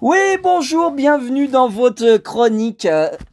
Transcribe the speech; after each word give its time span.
Oui, 0.00 0.18
bonjour, 0.42 0.90
bienvenue 0.90 1.46
dans 1.46 1.68
votre 1.68 2.16
chronique 2.16 2.86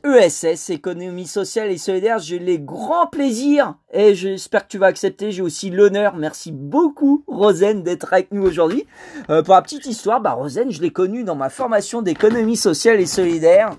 ESS, 0.04 0.46
euh, 0.46 0.54
e 0.54 0.72
économie 0.74 1.26
sociale 1.26 1.72
et 1.72 1.80
solidaire. 1.80 2.20
J'ai 2.20 2.38
les 2.38 2.60
grands 2.60 3.08
plaisirs 3.08 3.74
et 3.92 4.14
j'espère 4.14 4.68
que 4.68 4.72
tu 4.72 4.78
vas 4.78 4.86
accepter. 4.86 5.32
J'ai 5.32 5.42
aussi 5.42 5.72
l'honneur, 5.72 6.16
merci 6.16 6.52
beaucoup 6.52 7.24
Rosen 7.28 7.82
d'être 7.82 8.14
avec 8.14 8.32
nous 8.32 8.44
aujourd'hui. 8.44 8.86
Euh, 9.32 9.42
pour 9.42 9.56
la 9.56 9.64
petite 9.64 9.88
histoire, 9.88 10.22
bah 10.22 10.34
Rosen, 10.34 10.72
je 10.72 10.82
l'ai 10.82 10.92
connue 10.92 11.24
dans 11.24 11.36
ma 11.36 11.50
formation 11.50 12.04
d'économie 12.04 12.56
sociale 12.56 13.02
et 13.02 13.08
solidaire. 13.08 13.72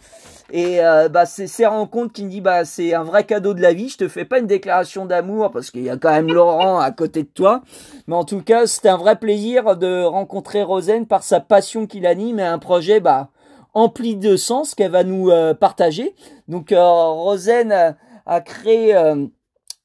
Et 0.54 0.84
euh, 0.84 1.08
bah 1.08 1.24
c'est 1.24 1.46
ces 1.46 1.64
rencontres 1.64 2.12
qui 2.12 2.24
me 2.24 2.28
dit 2.28 2.42
bah 2.42 2.66
c'est 2.66 2.92
un 2.92 3.04
vrai 3.04 3.24
cadeau 3.24 3.54
de 3.54 3.62
la 3.62 3.72
vie. 3.72 3.88
Je 3.88 3.96
te 3.96 4.06
fais 4.06 4.26
pas 4.26 4.38
une 4.38 4.46
déclaration 4.46 5.06
d'amour 5.06 5.50
parce 5.50 5.70
qu'il 5.70 5.82
y 5.82 5.88
a 5.88 5.96
quand 5.96 6.10
même 6.10 6.30
Laurent 6.30 6.78
à 6.78 6.90
côté 6.90 7.22
de 7.22 7.28
toi, 7.28 7.62
mais 8.06 8.14
en 8.14 8.24
tout 8.24 8.42
cas 8.42 8.66
c'était 8.66 8.90
un 8.90 8.98
vrai 8.98 9.16
plaisir 9.16 9.78
de 9.78 10.04
rencontrer 10.04 10.62
Rosen 10.62 11.06
par 11.06 11.22
sa 11.22 11.40
passion 11.40 11.86
qu'il 11.86 12.04
anime 12.04 12.38
et 12.38 12.44
un 12.44 12.58
projet 12.58 13.00
bah 13.00 13.30
empli 13.72 14.14
de 14.14 14.36
sens 14.36 14.74
qu'elle 14.74 14.90
va 14.90 15.04
nous 15.04 15.30
euh, 15.30 15.54
partager. 15.54 16.14
Donc 16.48 16.70
euh, 16.70 16.84
Rosen 16.84 17.96
a 18.26 18.40
créé 18.42 18.94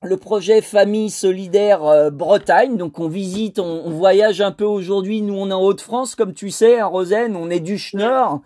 le 0.03 0.15
projet 0.15 0.61
Famille 0.61 1.09
Solidaire 1.09 1.83
euh, 1.83 2.11
Bretagne. 2.11 2.77
Donc 2.77 2.99
on 2.99 3.07
visite, 3.07 3.57
on, 3.57 3.89
voyage 3.89 4.41
un 4.41 4.51
peu 4.51 4.63
aujourd'hui. 4.63 5.23
Nous 5.23 5.33
on 5.33 5.49
est 5.49 5.53
en 5.53 5.61
Haute-France, 5.61 6.13
comme 6.13 6.33
tu 6.33 6.51
sais, 6.51 6.79
à 6.79 6.85
Rosen. 6.85 7.35
On 7.35 7.49
est 7.49 7.59
du 7.59 7.79
Nord, 7.93 8.41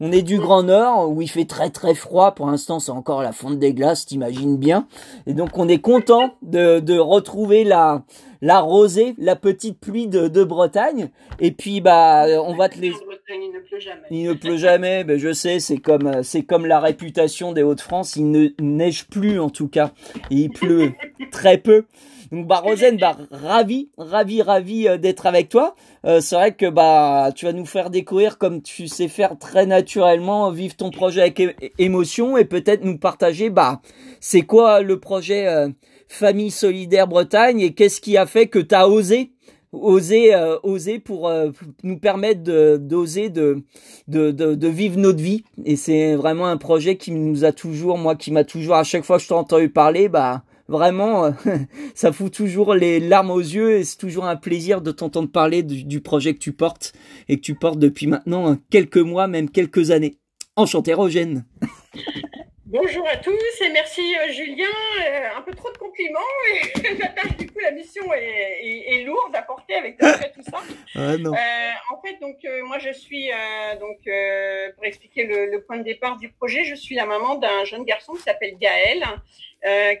on 0.00 0.12
est 0.12 0.22
du 0.22 0.38
Grand 0.38 0.62
Nord, 0.62 1.10
où 1.10 1.20
il 1.20 1.28
fait 1.28 1.44
très 1.44 1.70
très 1.70 1.94
froid. 1.94 2.32
Pour 2.32 2.46
l'instant 2.46 2.78
c'est 2.78 2.92
encore 2.92 3.22
la 3.22 3.32
fonte 3.32 3.58
des 3.58 3.74
glaces, 3.74 4.06
t'imagines 4.06 4.56
bien. 4.56 4.86
Et 5.26 5.34
donc 5.34 5.58
on 5.58 5.68
est 5.68 5.80
content 5.80 6.34
de, 6.42 6.78
de 6.78 6.98
retrouver 6.98 7.64
la 7.64 8.04
la 8.40 8.60
rosée, 8.60 9.14
la 9.18 9.36
petite 9.36 9.78
pluie 9.80 10.08
de, 10.08 10.28
de 10.28 10.44
Bretagne. 10.44 11.10
Et 11.40 11.50
puis 11.50 11.80
bah 11.80 12.26
on 12.44 12.54
va 12.54 12.68
te 12.68 12.78
les. 12.78 12.92
Il 13.40 13.52
ne 13.52 13.60
pleut 13.60 13.80
jamais. 13.80 14.06
Il 14.10 14.24
ne 14.24 14.32
pleut 14.32 14.56
jamais, 14.56 15.04
ben 15.04 15.18
je 15.18 15.32
sais, 15.32 15.60
c'est 15.60 15.78
comme 15.78 16.22
c'est 16.22 16.42
comme 16.42 16.66
la 16.66 16.80
réputation 16.80 17.52
des 17.52 17.62
Hauts-de-France. 17.62 18.16
Il 18.16 18.30
ne 18.30 18.48
neige 18.60 19.06
plus 19.06 19.38
en 19.40 19.50
tout 19.50 19.68
cas, 19.68 19.92
et 20.30 20.36
il 20.36 20.50
pleut 20.50 20.92
très 21.30 21.58
peu. 21.58 21.84
Donc 22.32 22.46
bah 22.46 22.60
Rosen, 22.60 22.96
bah 22.96 23.18
ravi, 23.30 23.90
ravi, 23.98 24.40
ravi 24.40 24.88
euh, 24.88 24.96
d'être 24.96 25.26
avec 25.26 25.50
toi. 25.50 25.74
Euh, 26.06 26.22
c'est 26.22 26.34
vrai 26.34 26.52
que 26.54 26.70
bah 26.70 27.30
tu 27.34 27.44
vas 27.44 27.52
nous 27.52 27.66
faire 27.66 27.90
découvrir 27.90 28.38
comme 28.38 28.62
tu 28.62 28.88
sais 28.88 29.08
faire 29.08 29.38
très 29.38 29.66
naturellement, 29.66 30.50
vivre 30.50 30.74
ton 30.74 30.90
projet 30.90 31.20
avec 31.20 31.42
émotion 31.78 32.38
et 32.38 32.46
peut-être 32.46 32.84
nous 32.84 32.96
partager 32.96 33.50
bah 33.50 33.82
c'est 34.20 34.42
quoi 34.42 34.80
le 34.80 34.98
projet 34.98 35.46
euh, 35.46 35.68
Famille 36.08 36.50
Solidaire 36.50 37.06
Bretagne 37.06 37.60
et 37.60 37.74
qu'est-ce 37.74 38.00
qui 38.00 38.16
a 38.16 38.24
fait 38.24 38.46
que 38.46 38.58
tu 38.58 38.74
as 38.74 38.88
osé 38.88 39.31
oser 39.72 40.34
euh, 40.34 40.58
oser 40.62 40.98
pour 40.98 41.28
euh, 41.28 41.50
nous 41.82 41.98
permettre 41.98 42.42
de 42.42 42.76
d'oser 42.76 43.30
de 43.30 43.64
de, 44.06 44.30
de, 44.30 44.54
de 44.54 44.68
vivre 44.68 44.98
notre 44.98 45.20
vie. 45.20 45.44
Et 45.64 45.76
c'est 45.76 46.14
vraiment 46.14 46.46
un 46.46 46.58
projet 46.58 46.96
qui 46.96 47.10
nous 47.10 47.44
a 47.44 47.52
toujours 47.52 47.98
moi 47.98 48.14
qui 48.14 48.30
m'a 48.30 48.44
toujours 48.44 48.76
à 48.76 48.84
chaque 48.84 49.04
fois 49.04 49.16
que 49.16 49.22
je 49.22 49.28
t'ai 49.28 49.34
entendu 49.34 49.68
parler 49.68 50.08
bah 50.08 50.44
vraiment 50.68 51.24
euh, 51.24 51.30
ça 51.94 52.12
fout 52.12 52.32
toujours 52.32 52.74
les 52.74 53.00
larmes 53.00 53.30
aux 53.30 53.40
yeux 53.40 53.72
et 53.78 53.84
c'est 53.84 53.98
toujours 53.98 54.26
un 54.26 54.36
plaisir 54.36 54.82
de 54.82 54.92
t'entendre 54.92 55.30
parler 55.30 55.62
du, 55.62 55.84
du, 55.84 56.00
projet 56.00 56.34
que 56.34 56.38
tu 56.38 56.52
portes 56.52 56.92
et 57.28 57.36
que 57.36 57.42
tu 57.42 57.54
portes 57.54 57.78
depuis 57.78 58.06
maintenant 58.06 58.56
quelques 58.70 58.98
mois 58.98 59.26
même 59.26 59.50
quelques 59.50 59.90
années. 59.90 60.18
Enchanté 60.54 60.92
Rogène 60.92 61.46
Bonjour 62.72 63.06
à 63.06 63.18
tous 63.18 63.60
et 63.60 63.68
merci 63.68 64.00
euh, 64.16 64.32
Julien. 64.32 64.64
Euh, 64.98 65.36
un 65.36 65.42
peu 65.42 65.52
trop 65.52 65.70
de 65.70 65.76
compliments 65.76 66.20
et 66.50 66.94
la 66.98 67.08
tâche 67.08 67.36
du 67.36 67.46
coup 67.46 67.58
la 67.58 67.70
mission 67.70 68.02
est, 68.14 69.04
lourde 69.04 69.36
à 69.36 69.42
porter 69.42 69.74
avec 69.74 69.98
tout 69.98 70.42
ça. 70.42 70.62
Ah, 70.94 71.16
non. 71.18 71.34
Euh, 71.34 71.70
en 71.90 72.00
fait 72.00 72.18
donc 72.18 72.38
moi 72.64 72.78
je 72.78 72.90
suis 72.90 73.28
donc 73.78 73.98
pour 74.74 74.84
expliquer 74.86 75.24
le, 75.24 75.62
point 75.64 75.76
de 75.76 75.82
départ 75.82 76.16
du 76.16 76.30
projet, 76.30 76.64
je 76.64 76.74
suis 76.74 76.94
la 76.94 77.04
maman 77.04 77.34
d'un 77.34 77.66
jeune 77.66 77.84
garçon 77.84 78.14
qui 78.14 78.22
s'appelle 78.22 78.56
Gaël. 78.56 79.04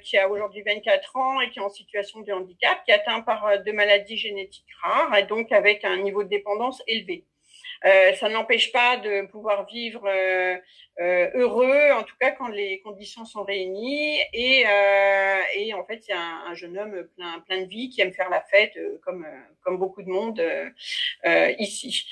qui 0.00 0.16
a 0.16 0.30
aujourd'hui 0.30 0.62
24 0.62 1.16
ans 1.16 1.42
et 1.42 1.50
qui 1.50 1.58
est 1.58 1.62
en 1.62 1.68
situation 1.68 2.20
de 2.22 2.32
handicap, 2.32 2.82
qui 2.86 2.90
est 2.90 2.94
atteint 2.94 3.20
par 3.20 3.62
deux 3.66 3.74
maladies 3.74 4.16
génétiques 4.16 4.72
rares 4.82 5.14
et 5.18 5.24
donc 5.24 5.52
avec 5.52 5.84
un 5.84 5.98
niveau 5.98 6.24
de 6.24 6.30
dépendance 6.30 6.82
élevé. 6.86 7.26
Euh, 7.84 8.14
ça 8.14 8.28
n'empêche 8.28 8.72
pas 8.72 8.96
de 8.96 9.26
pouvoir 9.26 9.66
vivre 9.66 10.02
euh, 10.06 10.56
euh, 11.00 11.30
heureux, 11.34 11.90
en 11.92 12.02
tout 12.02 12.14
cas 12.20 12.30
quand 12.30 12.48
les 12.48 12.80
conditions 12.80 13.24
sont 13.24 13.42
réunies. 13.42 14.18
Et, 14.32 14.64
et 15.56 15.74
en 15.74 15.84
fait, 15.84 16.02
c'est 16.02 16.12
un, 16.12 16.44
un, 16.46 16.54
jeune 16.54 16.78
homme 16.78 17.08
plein, 17.16 17.40
plein 17.40 17.62
de 17.62 17.66
vie 17.66 17.88
qui 17.88 18.00
aime 18.00 18.12
faire 18.12 18.30
la 18.30 18.40
fête, 18.42 18.78
comme, 19.04 19.26
comme 19.64 19.78
beaucoup 19.78 20.02
de 20.02 20.08
monde 20.08 20.42
ici. 21.58 22.06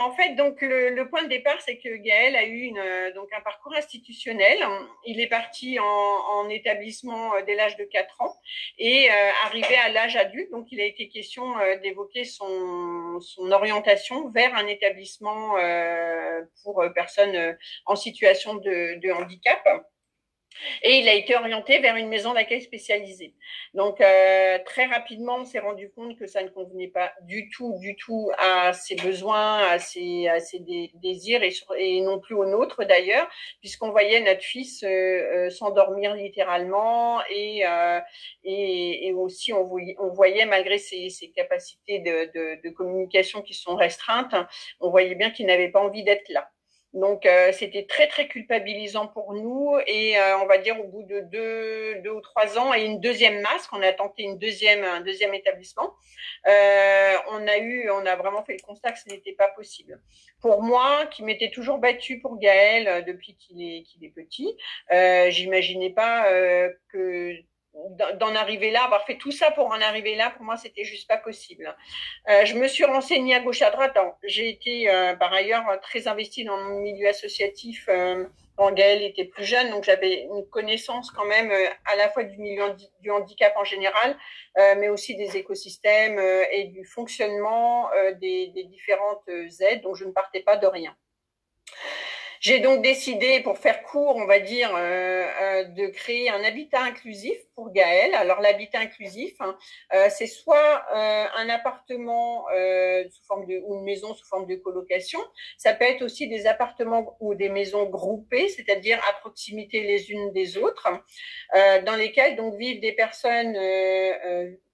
en 0.00 0.12
fait, 0.12 0.34
donc 0.34 0.60
le, 0.60 0.90
le, 0.90 1.08
point 1.08 1.22
de 1.22 1.28
départ, 1.28 1.60
c'est 1.60 1.78
que 1.78 1.96
Gaël 1.96 2.36
a 2.36 2.44
eu 2.44 2.60
une, 2.60 2.82
donc 3.14 3.28
un 3.32 3.40
parcours 3.40 3.74
institutionnel. 3.74 4.58
Il 5.06 5.20
est 5.20 5.26
parti 5.26 5.78
en, 5.78 5.84
en 5.84 6.48
établissement 6.48 7.32
dès 7.46 7.54
l'âge 7.54 7.76
de 7.76 7.84
4 7.84 8.20
ans 8.20 8.36
et 8.78 9.08
arrivé 9.44 9.74
à 9.76 9.88
l'âge 9.88 10.16
adulte, 10.16 10.50
donc 10.50 10.66
il 10.70 10.80
a 10.80 10.84
été 10.84 11.08
question 11.08 11.44
d'évoquer 11.82 12.24
son, 12.24 13.20
son 13.20 13.50
orientation 13.50 14.28
vers 14.30 14.54
un 14.54 14.66
établissement 14.66 14.91
établissement 14.92 15.56
euh, 15.56 16.42
pour 16.62 16.82
euh, 16.82 16.90
personnes 16.90 17.34
euh, 17.34 17.54
en 17.86 17.96
situation 17.96 18.54
de 18.54 19.12
handicap. 19.12 19.60
Et 20.82 20.98
il 20.98 21.08
a 21.08 21.14
été 21.14 21.36
orienté 21.36 21.78
vers 21.78 21.96
une 21.96 22.08
maison 22.08 22.34
d'accueil 22.34 22.62
spécialisée. 22.62 23.34
Donc 23.74 24.00
euh, 24.00 24.58
très 24.64 24.86
rapidement, 24.86 25.36
on 25.36 25.44
s'est 25.44 25.58
rendu 25.58 25.90
compte 25.90 26.18
que 26.18 26.26
ça 26.26 26.42
ne 26.42 26.48
convenait 26.48 26.88
pas 26.88 27.12
du 27.22 27.48
tout, 27.50 27.78
du 27.80 27.96
tout 27.96 28.30
à 28.38 28.72
ses 28.72 28.96
besoins, 28.96 29.58
à 29.68 29.78
ses, 29.78 30.28
désirs 30.94 31.42
et, 31.42 32.00
non 32.00 32.20
plus 32.20 32.34
aux 32.34 32.46
nôtres 32.46 32.84
d'ailleurs, 32.84 33.28
puisqu'on 33.60 33.90
voyait 33.90 34.20
notre 34.20 34.42
fils 34.42 34.82
euh, 34.82 34.88
euh, 34.88 35.50
s'endormir 35.50 36.14
littéralement 36.14 37.20
et, 37.30 37.64
aussi 39.14 39.52
on 39.52 39.64
voyait, 39.64 40.46
malgré 40.46 40.78
ses, 40.78 41.10
capacités 41.34 42.00
de 42.00 42.70
communication 42.70 43.42
qui 43.42 43.54
sont 43.54 43.76
restreintes, 43.76 44.34
on 44.80 44.90
voyait 44.90 45.14
bien 45.14 45.30
qu'il 45.30 45.46
n'avait 45.46 45.70
pas 45.70 45.80
envie 45.80 46.04
d'être 46.04 46.28
là. 46.28 46.48
Donc 46.94 47.24
euh, 47.24 47.52
c'était 47.52 47.86
très 47.86 48.06
très 48.06 48.28
culpabilisant 48.28 49.06
pour 49.06 49.32
nous 49.32 49.78
et 49.86 50.18
euh, 50.18 50.38
on 50.38 50.46
va 50.46 50.58
dire 50.58 50.78
au 50.78 50.86
bout 50.86 51.02
de 51.04 51.20
deux, 51.20 52.02
deux 52.02 52.10
ou 52.10 52.20
trois 52.20 52.58
ans 52.58 52.74
et 52.74 52.84
une 52.84 53.00
deuxième 53.00 53.40
masse, 53.40 53.66
on 53.72 53.80
a 53.80 53.92
tenté 53.94 54.24
une 54.24 54.38
deuxième 54.38 54.84
un 54.84 55.00
deuxième 55.00 55.32
établissement, 55.32 55.94
euh, 56.46 57.14
on 57.30 57.48
a 57.48 57.56
eu 57.56 57.88
on 57.90 58.04
a 58.04 58.14
vraiment 58.16 58.44
fait 58.44 58.58
le 58.60 58.62
constat 58.62 58.92
que 58.92 58.98
ce 58.98 59.08
n'était 59.08 59.32
pas 59.32 59.48
possible. 59.48 60.02
Pour 60.42 60.62
moi, 60.62 61.06
qui 61.06 61.22
m'étais 61.22 61.50
toujours 61.50 61.78
battue 61.78 62.20
pour 62.20 62.38
Gaël 62.38 62.86
euh, 62.86 63.00
depuis 63.00 63.36
qu'il 63.36 63.62
est 63.62 63.84
qu'il 63.84 64.04
est 64.04 64.10
petit, 64.10 64.54
j'imaginais 65.30 65.90
pas 65.90 66.28
que 66.88 67.32
d'en 67.74 68.34
arriver 68.34 68.70
là, 68.70 68.84
avoir 68.84 69.04
fait 69.06 69.16
tout 69.16 69.32
ça 69.32 69.50
pour 69.50 69.66
en 69.66 69.80
arriver 69.80 70.14
là, 70.14 70.30
pour 70.30 70.44
moi, 70.44 70.56
c'était 70.56 70.84
juste 70.84 71.08
pas 71.08 71.16
possible. 71.16 71.74
Euh, 72.28 72.44
je 72.44 72.54
me 72.54 72.68
suis 72.68 72.84
renseignée 72.84 73.34
à 73.34 73.40
gauche 73.40 73.62
à 73.62 73.70
droite. 73.70 73.96
J'ai 74.22 74.48
été 74.48 74.90
euh, 74.90 75.14
par 75.16 75.32
ailleurs 75.32 75.64
très 75.80 76.06
investie 76.06 76.44
dans 76.44 76.56
le 76.56 76.80
milieu 76.80 77.08
associatif 77.08 77.86
euh, 77.88 78.24
quand 78.56 78.70
Gaël 78.72 79.02
était 79.02 79.24
plus 79.24 79.44
jeune, 79.44 79.70
donc 79.70 79.84
j'avais 79.84 80.24
une 80.24 80.46
connaissance 80.50 81.10
quand 81.10 81.24
même 81.24 81.50
euh, 81.50 81.68
à 81.86 81.96
la 81.96 82.10
fois 82.10 82.24
du 82.24 82.36
milieu 82.36 82.76
du 83.00 83.10
handicap 83.10 83.54
en 83.56 83.64
général, 83.64 84.16
mais 84.56 84.90
aussi 84.90 85.16
des 85.16 85.38
écosystèmes 85.38 86.20
et 86.50 86.64
du 86.64 86.84
fonctionnement 86.84 87.88
des, 88.20 88.48
des 88.48 88.64
différentes 88.64 89.26
aides, 89.60 89.80
dont 89.80 89.94
je 89.94 90.04
ne 90.04 90.12
partais 90.12 90.40
pas 90.40 90.58
de 90.58 90.66
rien. 90.66 90.94
J'ai 92.42 92.58
donc 92.58 92.82
décidé, 92.82 93.38
pour 93.38 93.56
faire 93.56 93.84
court, 93.84 94.16
on 94.16 94.26
va 94.26 94.40
dire, 94.40 94.74
euh, 94.74 95.24
euh, 95.42 95.62
de 95.62 95.86
créer 95.86 96.28
un 96.28 96.42
habitat 96.42 96.82
inclusif 96.82 97.36
pour 97.54 97.72
Gaël. 97.72 98.16
Alors 98.16 98.40
l'habitat 98.40 98.80
inclusif, 98.80 99.34
hein, 99.38 99.56
euh, 99.94 100.08
c'est 100.10 100.26
soit 100.26 100.82
un 100.92 101.48
appartement 101.48 102.44
sous 103.10 103.24
forme 103.28 103.46
de 103.46 103.62
ou 103.64 103.76
une 103.76 103.84
maison 103.84 104.12
sous 104.14 104.26
forme 104.26 104.48
de 104.48 104.56
colocation. 104.56 105.20
Ça 105.56 105.72
peut 105.72 105.84
être 105.84 106.02
aussi 106.02 106.26
des 106.28 106.48
appartements 106.48 107.16
ou 107.20 107.36
des 107.36 107.48
maisons 107.48 107.84
groupées, 107.84 108.48
c'est-à-dire 108.48 108.98
à 109.08 109.12
proximité 109.20 109.82
les 109.82 110.10
unes 110.10 110.32
des 110.32 110.58
autres, 110.58 110.88
dans 111.54 111.96
lesquelles 111.96 112.34
donc 112.34 112.56
vivent 112.56 112.80
des 112.80 112.92
personnes 112.92 113.56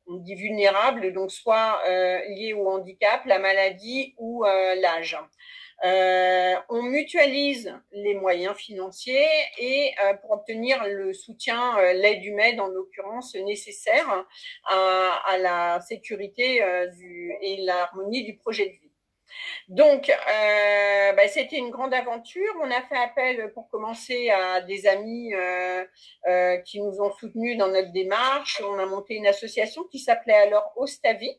on 0.06 0.17
dit 0.17 0.37
vulnérables, 0.37 1.12
donc 1.12 1.31
soit 1.31 1.82
liées 2.29 2.55
au 2.55 2.67
handicap, 2.67 3.26
la 3.26 3.38
maladie 3.38 4.14
ou 4.17 4.43
l'âge. 4.44 5.19
Euh, 5.84 6.56
on 6.69 6.82
mutualise 6.82 7.72
les 7.92 8.14
moyens 8.14 8.56
financiers 8.56 9.28
et 9.58 9.92
euh, 10.04 10.14
pour 10.14 10.32
obtenir 10.32 10.84
le 10.84 11.12
soutien, 11.12 11.78
euh, 11.78 11.92
l'aide 11.92 12.25
humaine 12.25 12.60
en 12.60 12.66
l'occurrence 12.66 13.34
nécessaire 13.36 14.26
à, 14.64 15.22
à 15.26 15.38
la 15.38 15.80
sécurité 15.80 16.60
du, 16.96 17.34
et 17.42 17.58
l'harmonie 17.58 18.25
du 18.25 18.36
projet 18.36 18.66
de 18.66 18.72
vie. 18.72 18.88
Donc, 19.69 20.08
euh, 20.10 21.12
bah, 21.12 21.28
c'était 21.28 21.58
une 21.58 21.70
grande 21.70 21.94
aventure. 21.94 22.52
On 22.62 22.70
a 22.70 22.82
fait 22.82 22.96
appel 22.96 23.52
pour 23.52 23.69
commencer 23.69 24.30
à 24.30 24.60
des 24.62 24.86
amis 24.86 25.34
euh, 25.34 25.84
euh, 26.26 26.56
qui 26.58 26.80
nous 26.80 27.00
ont 27.00 27.12
soutenus 27.12 27.58
dans 27.58 27.69
notre 27.69 27.92
démarche. 27.92 28.62
On 28.64 28.78
a 28.78 28.86
monté 28.86 29.14
une 29.14 29.26
association 29.26 29.84
qui 29.84 29.98
s'appelait 29.98 30.34
alors 30.34 30.72
Ostavi, 30.76 31.30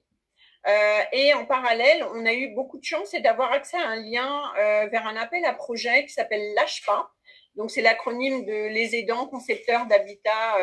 et 1.14 1.34
en 1.34 1.46
parallèle, 1.46 2.06
on 2.14 2.26
a 2.26 2.34
eu 2.34 2.50
beaucoup 2.50 2.78
de 2.78 2.84
chance 2.84 3.14
et 3.14 3.22
d'avoir 3.22 3.52
accès 3.52 3.78
à 3.78 3.88
un 3.88 3.96
lien 3.96 4.44
vers 4.90 5.08
un 5.08 5.16
appel 5.16 5.44
à 5.46 5.54
projet 5.54 6.06
qui 6.06 6.14
s'appelle 6.14 6.54
Lâche 6.56 6.86
pas. 6.86 7.12
Donc, 7.56 7.72
c'est 7.72 7.82
l'acronyme 7.82 8.46
de 8.46 8.68
Les 8.68 8.96
aidants 8.96 9.26
concepteurs 9.28 9.86
d'habitat 9.86 10.58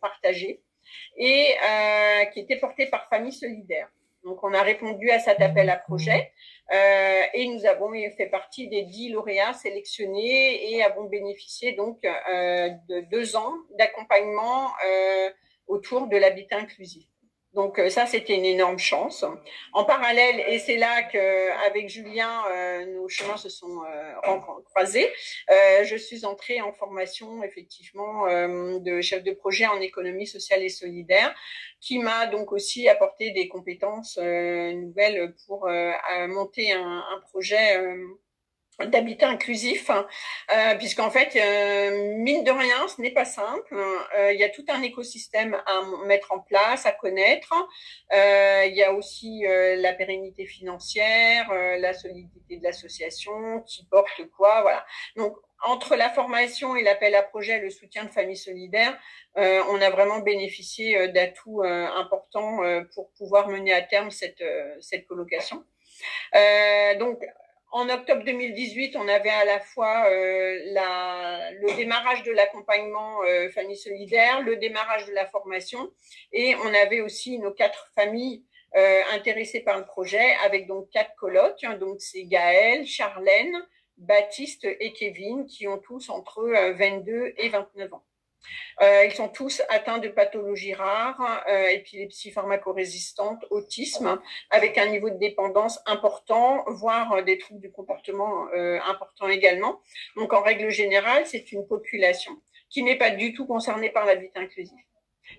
partagé 0.00 0.62
et 1.16 1.54
qui 2.32 2.40
était 2.40 2.56
porté 2.56 2.86
par 2.86 3.08
Famille 3.08 3.32
Solidaire. 3.32 3.88
Donc, 4.24 4.42
on 4.42 4.52
a 4.52 4.62
répondu 4.62 5.10
à 5.10 5.18
cet 5.18 5.40
appel 5.40 5.70
à 5.70 5.76
projet 5.76 6.32
euh, 6.70 7.22
et 7.32 7.48
nous 7.48 7.64
avons 7.64 7.90
fait 8.16 8.26
partie 8.26 8.68
des 8.68 8.82
dix 8.82 9.08
lauréats 9.08 9.54
sélectionnés 9.54 10.70
et 10.70 10.82
avons 10.82 11.04
bénéficié 11.04 11.72
donc 11.72 12.04
euh, 12.04 12.68
de 12.88 13.00
deux 13.10 13.36
ans 13.36 13.54
d'accompagnement 13.78 14.68
euh, 14.86 15.30
autour 15.66 16.08
de 16.08 16.16
l'habitat 16.16 16.58
inclusif. 16.58 17.06
Donc 17.58 17.80
euh, 17.80 17.90
ça, 17.90 18.06
c'était 18.06 18.36
une 18.36 18.44
énorme 18.44 18.78
chance. 18.78 19.24
En 19.72 19.84
parallèle, 19.84 20.44
et 20.46 20.60
c'est 20.60 20.76
là 20.76 21.02
qu'avec 21.02 21.88
Julien, 21.88 22.44
euh, 22.52 22.86
nos 22.86 23.08
chemins 23.08 23.36
se 23.36 23.48
sont 23.48 23.82
euh, 23.82 24.38
croisés, 24.66 25.10
je 25.48 25.96
suis 25.96 26.24
entrée 26.24 26.60
en 26.60 26.72
formation 26.72 27.42
effectivement 27.42 28.26
de 28.28 29.00
chef 29.00 29.24
de 29.24 29.32
projet 29.32 29.66
en 29.66 29.80
économie 29.80 30.28
sociale 30.28 30.62
et 30.62 30.68
solidaire, 30.68 31.34
qui 31.80 31.98
m'a 31.98 32.26
donc 32.26 32.52
aussi 32.52 32.88
apporté 32.88 33.32
des 33.32 33.48
compétences 33.48 34.18
nouvelles 34.18 35.34
pour 35.46 35.68
monter 36.28 36.70
un 36.72 37.20
projet 37.30 37.76
d'habitat 38.86 39.28
inclusif, 39.28 39.90
euh, 39.90 40.74
puisqu'en 40.76 41.10
fait, 41.10 41.34
euh, 41.36 42.14
mine 42.16 42.44
de 42.44 42.50
rien, 42.50 42.86
ce 42.88 43.00
n'est 43.00 43.10
pas 43.10 43.24
simple. 43.24 43.74
Euh, 43.74 44.32
il 44.32 44.38
y 44.38 44.44
a 44.44 44.48
tout 44.48 44.64
un 44.68 44.82
écosystème 44.82 45.54
à 45.66 45.82
mettre 46.06 46.32
en 46.32 46.38
place, 46.38 46.86
à 46.86 46.92
connaître. 46.92 47.52
Euh, 48.12 48.64
il 48.66 48.76
y 48.76 48.84
a 48.84 48.92
aussi 48.92 49.46
euh, 49.46 49.76
la 49.76 49.92
pérennité 49.92 50.46
financière, 50.46 51.52
la 51.52 51.92
solidité 51.92 52.56
de 52.58 52.62
l'association, 52.62 53.62
qui 53.66 53.84
porte 53.86 54.24
quoi, 54.36 54.62
voilà. 54.62 54.86
Donc, 55.16 55.36
entre 55.64 55.96
la 55.96 56.08
formation 56.10 56.76
et 56.76 56.82
l'appel 56.82 57.16
à 57.16 57.22
projet, 57.22 57.58
le 57.58 57.70
soutien 57.70 58.04
de 58.04 58.10
familles 58.10 58.36
solidaires, 58.36 58.96
on 59.34 59.80
a 59.80 59.90
vraiment 59.90 60.20
bénéficié 60.20 61.08
d'atouts 61.08 61.64
importants 61.64 62.60
pour 62.94 63.10
pouvoir 63.12 63.48
mener 63.48 63.72
à 63.72 63.82
terme 63.82 64.12
cette, 64.12 64.44
cette 64.80 65.06
colocation. 65.08 65.64
donc, 67.00 67.24
en 67.70 67.88
octobre 67.90 68.24
2018, 68.24 68.96
on 68.96 69.08
avait 69.08 69.28
à 69.30 69.44
la 69.44 69.60
fois 69.60 70.06
euh, 70.10 70.58
le 71.60 71.76
démarrage 71.76 72.22
de 72.22 72.32
l'accompagnement 72.32 73.22
euh, 73.24 73.50
famille 73.50 73.76
solidaire, 73.76 74.42
le 74.42 74.56
démarrage 74.56 75.06
de 75.06 75.12
la 75.12 75.26
formation, 75.26 75.90
et 76.32 76.54
on 76.56 76.74
avait 76.74 77.00
aussi 77.00 77.38
nos 77.38 77.52
quatre 77.52 77.90
familles 77.94 78.44
euh, 78.76 79.02
intéressées 79.12 79.60
par 79.60 79.78
le 79.78 79.84
projet, 79.84 80.34
avec 80.44 80.66
donc 80.66 80.88
quatre 80.90 81.14
colocs. 81.16 81.62
Hein, 81.62 81.74
donc 81.74 82.00
c'est 82.00 82.24
Gaël, 82.24 82.86
Charlène, 82.86 83.56
Baptiste 83.98 84.64
et 84.64 84.92
Kevin, 84.92 85.46
qui 85.46 85.68
ont 85.68 85.78
tous 85.78 86.08
entre 86.08 86.42
22 86.76 87.34
et 87.36 87.48
29 87.48 87.92
ans. 87.92 88.04
Euh, 88.80 89.04
ils 89.04 89.12
sont 89.12 89.28
tous 89.28 89.62
atteints 89.68 89.98
de 89.98 90.08
pathologies 90.08 90.74
rares, 90.74 91.44
euh, 91.48 91.68
épilepsie 91.68 92.30
pharmacorésistante, 92.30 93.44
autisme, 93.50 94.20
avec 94.50 94.78
un 94.78 94.86
niveau 94.86 95.10
de 95.10 95.18
dépendance 95.18 95.80
important, 95.86 96.64
voire 96.68 97.12
euh, 97.12 97.22
des 97.22 97.38
troubles 97.38 97.60
du 97.60 97.72
comportement 97.72 98.48
euh, 98.54 98.78
importants 98.86 99.28
également. 99.28 99.80
Donc, 100.16 100.32
en 100.32 100.42
règle 100.42 100.70
générale, 100.70 101.26
c'est 101.26 101.52
une 101.52 101.66
population 101.66 102.32
qui 102.70 102.82
n'est 102.82 102.98
pas 102.98 103.10
du 103.10 103.32
tout 103.32 103.46
concernée 103.46 103.90
par 103.90 104.04
l'habitat 104.04 104.40
inclusif. 104.40 104.78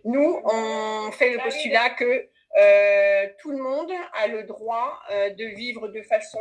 Nous, 0.03 0.41
on 0.43 1.11
fait 1.11 1.31
le 1.31 1.39
postulat 1.39 1.91
que 1.91 2.29
tout 3.39 3.51
le 3.51 3.57
monde 3.57 3.91
a 4.13 4.27
le 4.27 4.43
droit 4.43 4.99
de 5.09 5.45
vivre 5.55 5.87
de 5.87 6.01
façon 6.01 6.39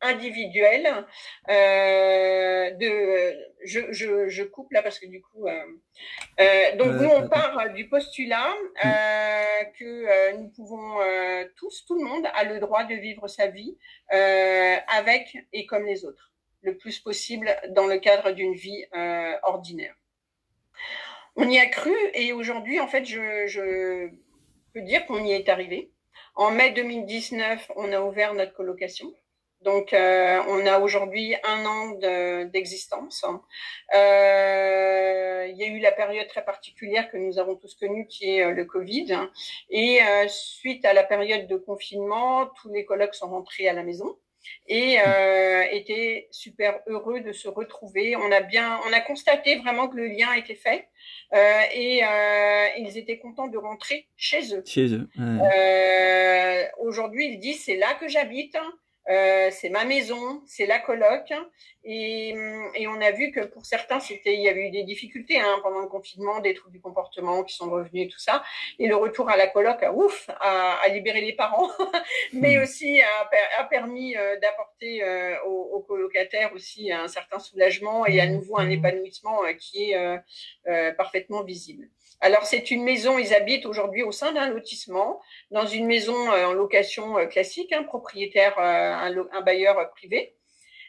individuelle. 0.00 1.06
Euh, 1.48 2.70
de, 2.72 3.34
je, 3.64 3.80
je, 3.92 4.28
je, 4.28 4.42
coupe 4.42 4.72
là 4.72 4.82
parce 4.82 4.98
que 4.98 5.06
du 5.06 5.22
coup, 5.22 5.46
euh, 5.46 5.64
euh, 6.40 6.76
donc 6.76 7.00
nous 7.00 7.08
on 7.08 7.28
part 7.28 7.72
du 7.72 7.88
postulat 7.88 8.52
euh, 8.84 9.64
que 9.78 9.84
euh, 9.84 10.32
nous 10.38 10.48
pouvons 10.48 11.00
euh, 11.00 11.44
tous, 11.56 11.84
tout 11.86 11.98
le 11.98 12.04
monde 12.04 12.26
a 12.34 12.44
le 12.44 12.60
droit 12.60 12.84
de 12.84 12.94
vivre 12.94 13.28
sa 13.28 13.48
vie 13.48 13.76
avec 14.10 15.36
et 15.52 15.66
comme 15.66 15.86
les 15.86 16.04
autres, 16.04 16.32
le 16.62 16.76
plus 16.76 17.00
possible 17.00 17.54
dans 17.70 17.86
le 17.86 17.98
cadre 17.98 18.32
d'une 18.32 18.54
vie 18.54 18.84
ordinaire. 19.42 19.94
On 21.36 21.48
y 21.48 21.58
a 21.58 21.66
cru 21.66 21.94
et 22.12 22.32
aujourd'hui, 22.32 22.78
en 22.78 22.86
fait, 22.86 23.04
je, 23.04 23.46
je 23.48 24.08
peux 24.72 24.82
dire 24.82 25.04
qu'on 25.06 25.24
y 25.24 25.32
est 25.32 25.48
arrivé. 25.48 25.90
En 26.36 26.50
mai 26.50 26.70
2019, 26.72 27.72
on 27.76 27.92
a 27.92 28.00
ouvert 28.00 28.34
notre 28.34 28.54
colocation. 28.54 29.12
Donc, 29.64 29.92
euh, 29.92 30.40
on 30.48 30.66
a 30.66 30.78
aujourd'hui 30.78 31.34
un 31.42 31.64
an 31.64 32.44
d'existence. 32.52 33.24
euh, 33.94 35.46
il 35.50 35.56
y 35.56 35.64
a 35.64 35.68
eu 35.68 35.78
la 35.78 35.92
période 35.92 36.28
très 36.28 36.44
particulière 36.44 37.10
que 37.10 37.16
nous 37.16 37.38
avons 37.38 37.56
tous 37.56 37.74
connue, 37.74 38.06
qui 38.06 38.36
est 38.36 38.42
euh, 38.44 38.52
le 38.52 38.64
Covid. 38.64 39.16
Et 39.70 40.02
euh, 40.02 40.28
suite 40.28 40.84
à 40.84 40.92
la 40.92 41.02
période 41.02 41.46
de 41.46 41.56
confinement, 41.56 42.46
tous 42.60 42.70
les 42.72 42.84
colloques 42.84 43.14
sont 43.14 43.30
rentrés 43.30 43.68
à 43.68 43.72
la 43.72 43.82
maison 43.82 44.18
et 44.66 44.98
euh, 45.06 45.62
étaient 45.70 46.28
super 46.30 46.80
heureux 46.86 47.20
de 47.20 47.32
se 47.32 47.48
retrouver. 47.48 48.16
On 48.16 48.30
a 48.30 48.40
bien, 48.42 48.78
on 48.86 48.92
a 48.92 49.00
constaté 49.00 49.56
vraiment 49.56 49.88
que 49.88 49.96
le 49.96 50.08
lien 50.08 50.32
était 50.34 50.54
fait 50.54 50.88
euh, 51.32 51.60
et 51.72 52.04
euh, 52.04 52.66
ils 52.78 52.98
étaient 52.98 53.18
contents 53.18 53.48
de 53.48 53.56
rentrer 53.56 54.08
chez 54.16 54.54
eux. 54.54 54.62
Chez 54.66 54.92
eux. 54.92 55.08
Ouais. 55.18 56.70
Aujourd'hui, 56.78 57.28
ils 57.32 57.38
disent 57.38 57.64
c'est 57.64 57.76
là 57.76 57.94
que 57.94 58.08
j'habite. 58.08 58.56
Euh, 59.10 59.50
c'est 59.50 59.68
ma 59.68 59.84
maison, 59.84 60.42
c'est 60.46 60.66
la 60.66 60.78
coloc. 60.78 61.32
Et, 61.86 62.34
et, 62.74 62.88
on 62.88 63.00
a 63.02 63.10
vu 63.10 63.30
que 63.30 63.40
pour 63.40 63.66
certains, 63.66 64.00
c'était, 64.00 64.34
il 64.34 64.40
y 64.40 64.48
avait 64.48 64.68
eu 64.68 64.70
des 64.70 64.84
difficultés 64.84 65.38
hein, 65.38 65.58
pendant 65.62 65.80
le 65.80 65.86
confinement, 65.86 66.40
des 66.40 66.54
troubles 66.54 66.72
du 66.72 66.80
comportement 66.80 67.44
qui 67.44 67.54
sont 67.54 67.70
revenus 67.70 68.06
et 68.06 68.08
tout 68.08 68.18
ça. 68.18 68.42
Et 68.78 68.88
le 68.88 68.96
retour 68.96 69.28
à 69.28 69.36
la 69.36 69.46
coloc, 69.48 69.82
a, 69.82 69.92
ouf, 69.92 70.30
a, 70.40 70.78
a 70.82 70.88
libéré 70.88 71.20
les 71.20 71.34
parents, 71.34 71.68
mais 72.32 72.56
hmm. 72.56 72.62
aussi 72.62 73.02
a, 73.02 73.30
a 73.60 73.64
permis 73.64 74.16
euh, 74.16 74.38
d'apporter 74.40 75.02
euh, 75.02 75.36
aux, 75.44 75.70
aux, 75.74 75.80
colocataires 75.80 76.52
aussi 76.54 76.90
un 76.90 77.08
certain 77.08 77.38
soulagement 77.38 78.06
et 78.06 78.20
à 78.20 78.26
nouveau 78.26 78.58
un 78.58 78.70
épanouissement 78.70 79.44
euh, 79.44 79.52
qui 79.52 79.90
est 79.90 79.96
euh, 79.96 80.16
euh, 80.68 80.92
parfaitement 80.92 81.42
visible. 81.42 81.88
Alors 82.24 82.46
c'est 82.46 82.70
une 82.70 82.82
maison, 82.84 83.18
ils 83.18 83.34
habitent 83.34 83.66
aujourd'hui 83.66 84.02
au 84.02 84.10
sein 84.10 84.32
d'un 84.32 84.48
lotissement, 84.48 85.20
dans 85.50 85.66
une 85.66 85.84
maison 85.84 86.32
euh, 86.32 86.46
en 86.46 86.54
location 86.54 87.18
euh, 87.18 87.26
classique, 87.26 87.70
un 87.74 87.82
propriétaire, 87.82 88.58
euh, 88.58 88.62
un, 88.62 89.14
un, 89.30 89.42
bailleur 89.42 89.76
privé. 89.90 90.34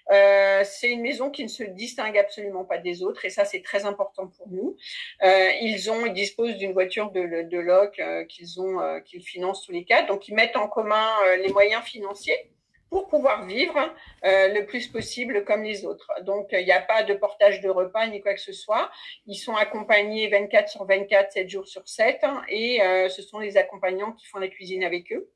C'est 0.09 0.89
une 0.89 1.01
maison 1.01 1.29
qui 1.31 1.43
ne 1.43 1.49
se 1.49 1.63
distingue 1.63 2.17
absolument 2.17 2.63
pas 2.63 2.77
des 2.77 3.03
autres 3.03 3.25
et 3.25 3.29
ça 3.29 3.43
c'est 3.43 3.61
très 3.61 3.85
important 3.85 4.27
pour 4.27 4.47
nous. 4.47 4.77
Ils 5.23 5.91
ont, 5.91 6.05
ils 6.05 6.13
disposent 6.13 6.55
d'une 6.55 6.71
voiture 6.71 7.11
de, 7.11 7.41
de 7.49 7.57
loc 7.57 7.99
qu'ils 8.29 8.61
ont, 8.61 9.01
qu'ils 9.03 9.23
financent 9.23 9.65
tous 9.65 9.71
les 9.71 9.83
quatre, 9.83 10.07
donc 10.07 10.27
ils 10.27 10.35
mettent 10.35 10.57
en 10.57 10.67
commun 10.67 11.09
les 11.37 11.51
moyens 11.51 11.83
financiers 11.83 12.54
pour 12.95 13.09
pouvoir 13.09 13.45
vivre 13.45 13.77
euh, 14.23 14.47
le 14.53 14.65
plus 14.65 14.87
possible 14.87 15.43
comme 15.43 15.63
les 15.63 15.85
autres. 15.85 16.09
Donc, 16.21 16.47
il 16.53 16.63
n'y 16.63 16.71
a 16.71 16.79
pas 16.79 17.03
de 17.03 17.13
portage 17.13 17.59
de 17.59 17.67
repas 17.67 18.07
ni 18.07 18.21
quoi 18.21 18.33
que 18.33 18.39
ce 18.39 18.53
soit. 18.53 18.89
Ils 19.27 19.35
sont 19.35 19.53
accompagnés 19.53 20.29
24 20.29 20.69
sur 20.69 20.85
24, 20.85 21.33
7 21.33 21.49
jours 21.49 21.67
sur 21.67 21.85
7, 21.85 22.19
hein, 22.23 22.41
et 22.47 22.81
euh, 22.81 23.09
ce 23.09 23.21
sont 23.21 23.39
les 23.39 23.57
accompagnants 23.57 24.13
qui 24.13 24.25
font 24.27 24.39
la 24.39 24.47
cuisine 24.47 24.85
avec 24.85 25.11
eux. 25.11 25.29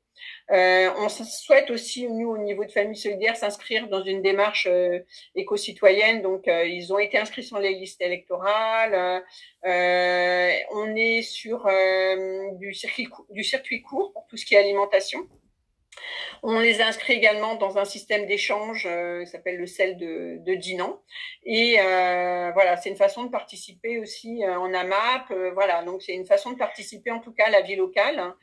Euh, 0.50 0.90
on 0.96 1.10
souhaite 1.10 1.70
aussi, 1.70 2.08
nous, 2.08 2.30
au 2.30 2.38
niveau 2.38 2.64
de 2.64 2.70
Famille 2.70 2.96
Solidaire, 2.96 3.36
s'inscrire 3.36 3.88
dans 3.88 4.02
une 4.02 4.22
démarche 4.22 4.66
euh, 4.70 5.00
éco-citoyenne. 5.34 6.22
Donc, 6.22 6.48
euh, 6.48 6.64
ils 6.64 6.94
ont 6.94 6.98
été 6.98 7.18
inscrits 7.18 7.44
sur 7.44 7.58
les 7.58 7.74
listes 7.74 8.00
électorales. 8.00 9.22
On 9.64 10.96
est 10.96 11.22
sur 11.22 11.68
circuit, 12.72 13.08
du 13.30 13.44
circuit 13.44 13.82
court 13.82 14.12
pour 14.12 14.26
tout 14.28 14.36
ce 14.36 14.46
qui 14.46 14.54
est 14.54 14.58
alimentation. 14.58 15.28
On 16.42 16.58
les 16.58 16.80
inscrit 16.80 17.14
également 17.14 17.56
dans 17.56 17.76
un 17.76 17.84
système 17.84 18.26
d'échange 18.26 18.86
euh, 18.86 19.24
qui 19.24 19.30
s'appelle 19.30 19.58
le 19.58 19.66
sel 19.66 19.96
de, 19.98 20.38
de 20.40 20.54
Dinan. 20.54 21.02
Et 21.44 21.76
euh, 21.78 22.50
voilà, 22.52 22.76
c'est 22.76 22.88
une 22.88 22.96
façon 22.96 23.24
de 23.24 23.30
participer 23.30 23.98
aussi 23.98 24.42
euh, 24.44 24.58
en 24.58 24.72
AMAP. 24.72 25.30
Euh, 25.30 25.50
voilà, 25.52 25.82
donc 25.82 26.02
c'est 26.02 26.14
une 26.14 26.26
façon 26.26 26.52
de 26.52 26.56
participer 26.56 27.10
en 27.10 27.20
tout 27.20 27.32
cas 27.32 27.46
à 27.46 27.50
la 27.50 27.60
vie 27.60 27.76
locale. 27.76 28.34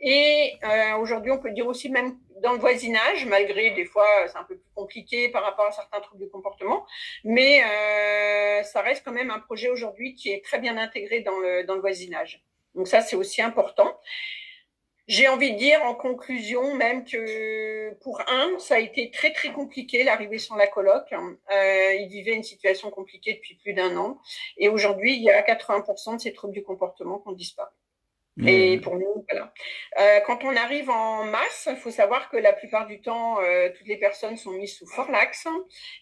Et 0.00 0.54
euh, 0.64 0.96
aujourd'hui, 0.96 1.32
on 1.32 1.38
peut 1.38 1.52
dire 1.52 1.66
aussi 1.66 1.88
même 1.88 2.18
dans 2.42 2.52
le 2.52 2.58
voisinage, 2.58 3.24
malgré 3.24 3.70
des 3.70 3.86
fois 3.86 4.06
c'est 4.26 4.36
un 4.36 4.44
peu 4.44 4.56
plus 4.58 4.72
compliqué 4.74 5.30
par 5.30 5.42
rapport 5.42 5.66
à 5.66 5.72
certains 5.72 6.00
troubles 6.00 6.24
de 6.24 6.28
comportement, 6.28 6.84
mais 7.24 7.62
euh, 7.62 8.62
ça 8.64 8.82
reste 8.82 9.02
quand 9.04 9.12
même 9.12 9.30
un 9.30 9.38
projet 9.38 9.70
aujourd'hui 9.70 10.14
qui 10.14 10.30
est 10.30 10.44
très 10.44 10.58
bien 10.58 10.76
intégré 10.76 11.20
dans 11.20 11.38
le, 11.38 11.64
dans 11.64 11.74
le 11.74 11.80
voisinage. 11.80 12.42
Donc 12.74 12.88
ça, 12.88 13.00
c'est 13.00 13.16
aussi 13.16 13.40
important. 13.40 13.98
J'ai 15.08 15.28
envie 15.28 15.52
de 15.52 15.58
dire 15.58 15.82
en 15.84 15.94
conclusion 15.94 16.74
même 16.74 17.04
que 17.04 17.94
pour 18.00 18.20
un, 18.28 18.58
ça 18.58 18.74
a 18.74 18.78
été 18.80 19.12
très 19.12 19.32
très 19.32 19.52
compliqué 19.52 20.02
l'arrivée 20.02 20.38
sur 20.38 20.56
la 20.56 20.66
coloc. 20.66 21.12
Euh, 21.12 21.94
il 21.94 22.08
vivait 22.08 22.34
une 22.34 22.42
situation 22.42 22.90
compliquée 22.90 23.34
depuis 23.34 23.54
plus 23.54 23.72
d'un 23.72 23.96
an 23.96 24.20
et 24.56 24.68
aujourd'hui, 24.68 25.14
il 25.14 25.22
y 25.22 25.30
a 25.30 25.42
80% 25.42 26.16
de 26.16 26.20
ces 26.20 26.32
troubles 26.32 26.54
du 26.54 26.64
comportement 26.64 27.20
qui 27.20 27.28
ont 27.28 27.32
disparu. 27.32 27.70
Et 28.44 28.78
pour 28.82 28.96
nous, 28.96 29.24
voilà. 29.30 29.52
Euh, 29.98 30.20
quand 30.26 30.44
on 30.44 30.54
arrive 30.54 30.90
en 30.90 31.24
masse, 31.24 31.68
il 31.70 31.76
faut 31.76 31.90
savoir 31.90 32.28
que 32.28 32.36
la 32.36 32.52
plupart 32.52 32.86
du 32.86 33.00
temps, 33.00 33.40
euh, 33.40 33.70
toutes 33.74 33.86
les 33.86 33.96
personnes 33.96 34.36
sont 34.36 34.50
mises 34.50 34.76
sous 34.76 34.86
forlax. 34.86 35.46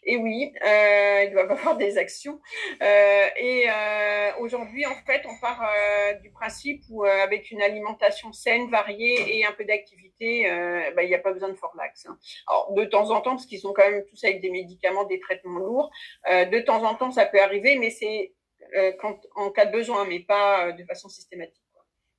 Et 0.02 0.16
oui, 0.16 0.52
euh, 0.66 1.24
ils 1.24 1.30
doivent 1.32 1.50
avoir 1.52 1.76
des 1.76 1.96
actions. 1.96 2.40
Euh, 2.82 3.26
et 3.36 3.66
euh, 3.68 4.30
aujourd'hui, 4.40 4.84
en 4.84 4.96
fait, 5.06 5.22
on 5.26 5.38
part 5.40 5.62
euh, 5.62 6.14
du 6.14 6.30
principe 6.30 6.82
où 6.90 7.04
avec 7.04 7.52
une 7.52 7.62
alimentation 7.62 8.32
saine, 8.32 8.68
variée 8.68 9.38
et 9.38 9.46
un 9.46 9.52
peu 9.52 9.64
d'activité, 9.64 10.50
bah, 10.96 11.04
il 11.04 11.08
n'y 11.08 11.14
a 11.14 11.20
pas 11.20 11.32
besoin 11.32 11.50
de 11.50 11.54
forlax. 11.54 12.06
Hein. 12.06 12.18
Alors, 12.48 12.72
de 12.72 12.84
temps 12.84 13.10
en 13.10 13.20
temps, 13.20 13.32
parce 13.32 13.46
qu'ils 13.46 13.60
sont 13.60 13.72
quand 13.72 13.88
même 13.88 14.04
tous 14.06 14.24
avec 14.24 14.40
des 14.40 14.50
médicaments, 14.50 15.04
des 15.04 15.20
traitements 15.20 15.58
lourds, 15.58 15.90
de 16.28 16.58
temps 16.60 16.82
en 16.84 16.94
temps, 16.94 17.10
ça 17.10 17.26
peut 17.26 17.40
arriver, 17.40 17.76
mais 17.78 17.90
c'est 17.90 18.32
quand, 18.98 19.20
en 19.36 19.50
cas 19.50 19.66
de 19.66 19.72
besoin, 19.72 20.04
mais 20.06 20.20
pas 20.20 20.72
de 20.72 20.84
façon 20.84 21.08
systématique. 21.08 21.63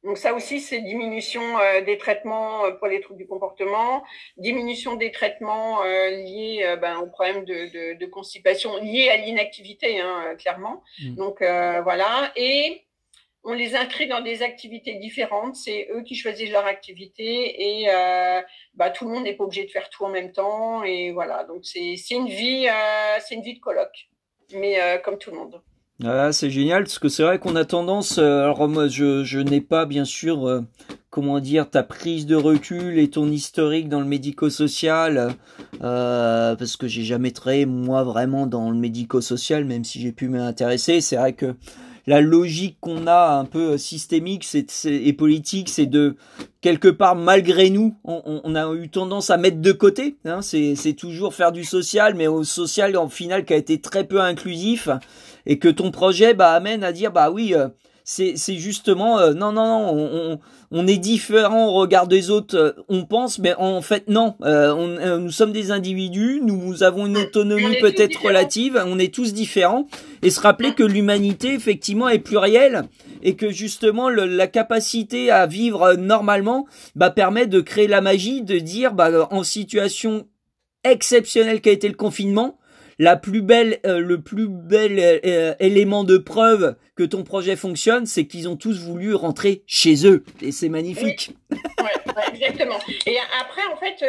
Donc 0.05 0.19
ça 0.19 0.35
aussi, 0.35 0.61
c'est 0.61 0.81
diminution 0.81 1.57
euh, 1.57 1.81
des 1.81 1.97
traitements 1.97 2.65
euh, 2.65 2.71
pour 2.71 2.85
les 2.87 3.01
troubles 3.01 3.17
du 3.17 3.27
comportement, 3.27 4.03
diminution 4.37 4.95
des 4.95 5.11
traitements 5.11 5.83
euh, 5.83 6.11
liés 6.11 6.75
ben, 6.79 6.97
aux 6.97 7.07
problèmes 7.07 7.43
de, 7.43 7.97
de, 7.97 8.05
constipation 8.05 8.77
liés 8.77 9.09
à 9.09 9.17
l'inactivité, 9.17 9.99
hein, 9.99 10.35
clairement. 10.37 10.83
Mmh. 11.01 11.15
Donc 11.15 11.39
voilà, 11.39 12.31
et 12.35 12.83
on 13.43 13.53
les 13.53 13.75
inscrit 13.75 14.07
dans 14.07 14.21
des 14.21 14.43
activités 14.43 14.93
différentes. 14.95 15.55
C'est 15.55 15.87
eux 15.91 16.03
qui 16.03 16.15
choisissent 16.15 16.51
leur 16.51 16.65
activité 16.65 17.81
et 17.81 17.87
bah, 18.75 18.91
tout 18.91 19.05
le 19.05 19.11
monde 19.11 19.23
n'est 19.23 19.33
pas 19.33 19.43
obligé 19.43 19.65
de 19.65 19.71
faire 19.71 19.89
tout 19.89 20.05
en 20.05 20.09
même 20.09 20.31
temps. 20.31 20.83
Et 20.83 21.11
voilà, 21.11 21.43
donc 21.45 21.65
c'est 21.65 21.95
une 22.11 22.27
vie, 22.27 22.67
c'est 23.19 23.35
une 23.35 23.41
vie 23.41 23.55
de 23.55 23.59
colloque, 23.59 24.09
mais 24.53 25.01
comme 25.03 25.17
tout 25.17 25.31
le 25.31 25.37
monde. 25.37 25.61
Ah, 26.03 26.33
c'est 26.33 26.49
génial 26.49 26.83
parce 26.83 26.99
que 26.99 27.07
c'est 27.07 27.23
vrai 27.23 27.39
qu'on 27.39 27.55
a 27.55 27.63
tendance. 27.63 28.17
Euh, 28.17 28.43
alors 28.43 28.67
moi, 28.67 28.87
je, 28.89 29.37
n'ai 29.39 29.61
pas 29.61 29.85
bien 29.85 30.03
sûr, 30.03 30.45
euh, 30.45 30.61
comment 31.09 31.39
dire, 31.39 31.69
ta 31.69 31.83
prise 31.83 32.25
de 32.25 32.35
recul 32.35 32.99
et 32.99 33.09
ton 33.09 33.31
historique 33.31 33.87
dans 33.87 34.01
le 34.01 34.05
médico-social 34.05 35.33
euh, 35.81 36.55
parce 36.55 36.75
que 36.75 36.87
j'ai 36.89 37.03
jamais 37.03 37.31
travaillé 37.31 37.65
moi 37.65 38.03
vraiment 38.03 38.45
dans 38.45 38.71
le 38.71 38.77
médico-social, 38.77 39.63
même 39.63 39.85
si 39.85 40.01
j'ai 40.01 40.11
pu 40.11 40.27
m'intéresser. 40.27 40.99
C'est 40.99 41.15
vrai 41.15 41.31
que 41.31 41.55
la 42.07 42.21
logique 42.21 42.77
qu'on 42.79 43.07
a 43.07 43.37
un 43.37 43.45
peu 43.45 43.77
systémique 43.77 44.47
et 44.85 45.13
politique, 45.13 45.69
c'est 45.69 45.85
de 45.85 46.15
quelque 46.61 46.87
part 46.87 47.15
malgré 47.15 47.69
nous, 47.69 47.95
on, 48.03 48.55
a 48.55 48.73
eu 48.73 48.89
tendance 48.89 49.29
à 49.29 49.37
mettre 49.37 49.59
de 49.59 49.71
côté. 49.71 50.17
Hein, 50.25 50.41
c'est, 50.41 50.75
c'est 50.75 50.93
toujours 50.93 51.33
faire 51.33 51.51
du 51.51 51.63
social, 51.63 52.15
mais 52.15 52.27
au 52.27 52.43
social 52.43 52.95
en 52.97 53.09
final 53.09 53.45
qui 53.45 53.53
a 53.53 53.57
été 53.57 53.79
très 53.79 54.03
peu 54.03 54.21
inclusif 54.21 54.89
et 55.45 55.59
que 55.59 55.67
ton 55.67 55.91
projet 55.91 56.33
bah 56.33 56.53
amène 56.53 56.83
à 56.83 56.91
dire 56.91 57.11
bah 57.11 57.29
oui 57.31 57.53
euh, 57.53 57.67
c'est 58.07 58.35
justement 58.57 59.17
euh, 59.17 59.33
non 59.33 59.51
non 59.51 59.65
non 59.65 59.89
on, 59.91 60.39
on, 60.71 60.87
est 60.87 60.99
différent 60.99 61.69
au 61.69 61.73
regard 61.73 62.07
des 62.07 62.29
autres 62.29 62.55
euh, 62.55 62.71
on 62.87 63.03
pense 63.03 63.39
mais 63.39 63.55
en 63.55 63.81
fait 63.81 64.07
non. 64.07 64.35
On, 64.41 65.17
nous 65.19 65.31
sommes 65.31 65.51
des 65.51 65.71
individus 65.71 66.39
nous 66.43 66.83
avons 66.83 67.07
une 67.07 67.17
autonomie 67.17 67.79
peut-être 67.81 68.21
relative 68.23 68.81
on 68.85 68.99
est 68.99 69.13
tous 69.13 69.33
différents. 69.33 69.87
Et 70.21 70.29
se 70.29 70.39
rappeler 70.39 70.73
que 70.73 70.83
l'humanité 70.83 71.53
effectivement 71.53 72.07
est 72.07 72.19
plurielle 72.19 72.83
et 73.23 73.35
que 73.35 73.49
justement 73.49 74.09
la 74.09 74.47
capacité 74.47 75.31
à 75.31 75.47
vivre 75.47 75.95
normalement 75.95 76.67
bah 76.95 77.09
permet 77.09 77.47
de 77.47 77.59
créer 77.59 77.87
la 77.87 78.01
magie 78.01 78.43
de 78.43 78.59
dire 78.59 78.93
bah 78.93 79.27
en 79.31 79.43
situation 79.43 80.27
exceptionnelle 80.83 81.61
qu'a 81.61 81.71
été 81.71 81.87
le 81.87 81.95
confinement 81.95 82.59
la 82.97 83.15
plus 83.17 83.41
belle, 83.41 83.79
euh, 83.85 83.99
le 83.99 84.21
plus 84.21 84.47
bel 84.47 84.99
euh, 84.99 85.19
euh, 85.25 85.55
élément 85.59 86.03
de 86.03 86.17
preuve 86.17 86.75
que 86.95 87.03
ton 87.03 87.23
projet 87.23 87.55
fonctionne, 87.55 88.05
c'est 88.05 88.25
qu'ils 88.27 88.47
ont 88.47 88.55
tous 88.55 88.79
voulu 88.79 89.13
rentrer 89.13 89.63
chez 89.67 90.07
eux, 90.07 90.23
et 90.41 90.51
c'est 90.51 90.69
magnifique. 90.69 91.31
Ouais, 91.51 92.23
exactement. 92.33 92.79
Et 93.05 93.17
après, 93.39 93.61
en 93.71 93.75
fait, 93.75 94.05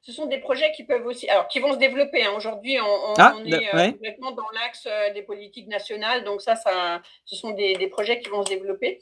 ce 0.00 0.12
sont 0.12 0.26
des 0.26 0.38
projets 0.38 0.72
qui 0.74 0.84
peuvent 0.84 1.04
aussi, 1.06 1.28
alors 1.28 1.48
qui 1.48 1.60
vont 1.60 1.74
se 1.74 1.78
développer. 1.78 2.24
Hein. 2.24 2.32
Aujourd'hui, 2.36 2.78
on, 2.80 3.14
ah, 3.18 3.34
est 3.44 3.92
complètement 3.92 4.32
dans 4.32 4.48
l'axe 4.54 4.88
des 5.12 5.22
politiques 5.22 5.68
nationales, 5.68 6.24
donc 6.24 6.40
ça, 6.40 6.56
ça, 6.56 7.02
ce 7.26 7.36
sont 7.36 7.50
des, 7.50 7.74
des 7.74 7.88
projets 7.88 8.20
qui 8.20 8.30
vont 8.30 8.42
se 8.42 8.48
développer. 8.48 9.00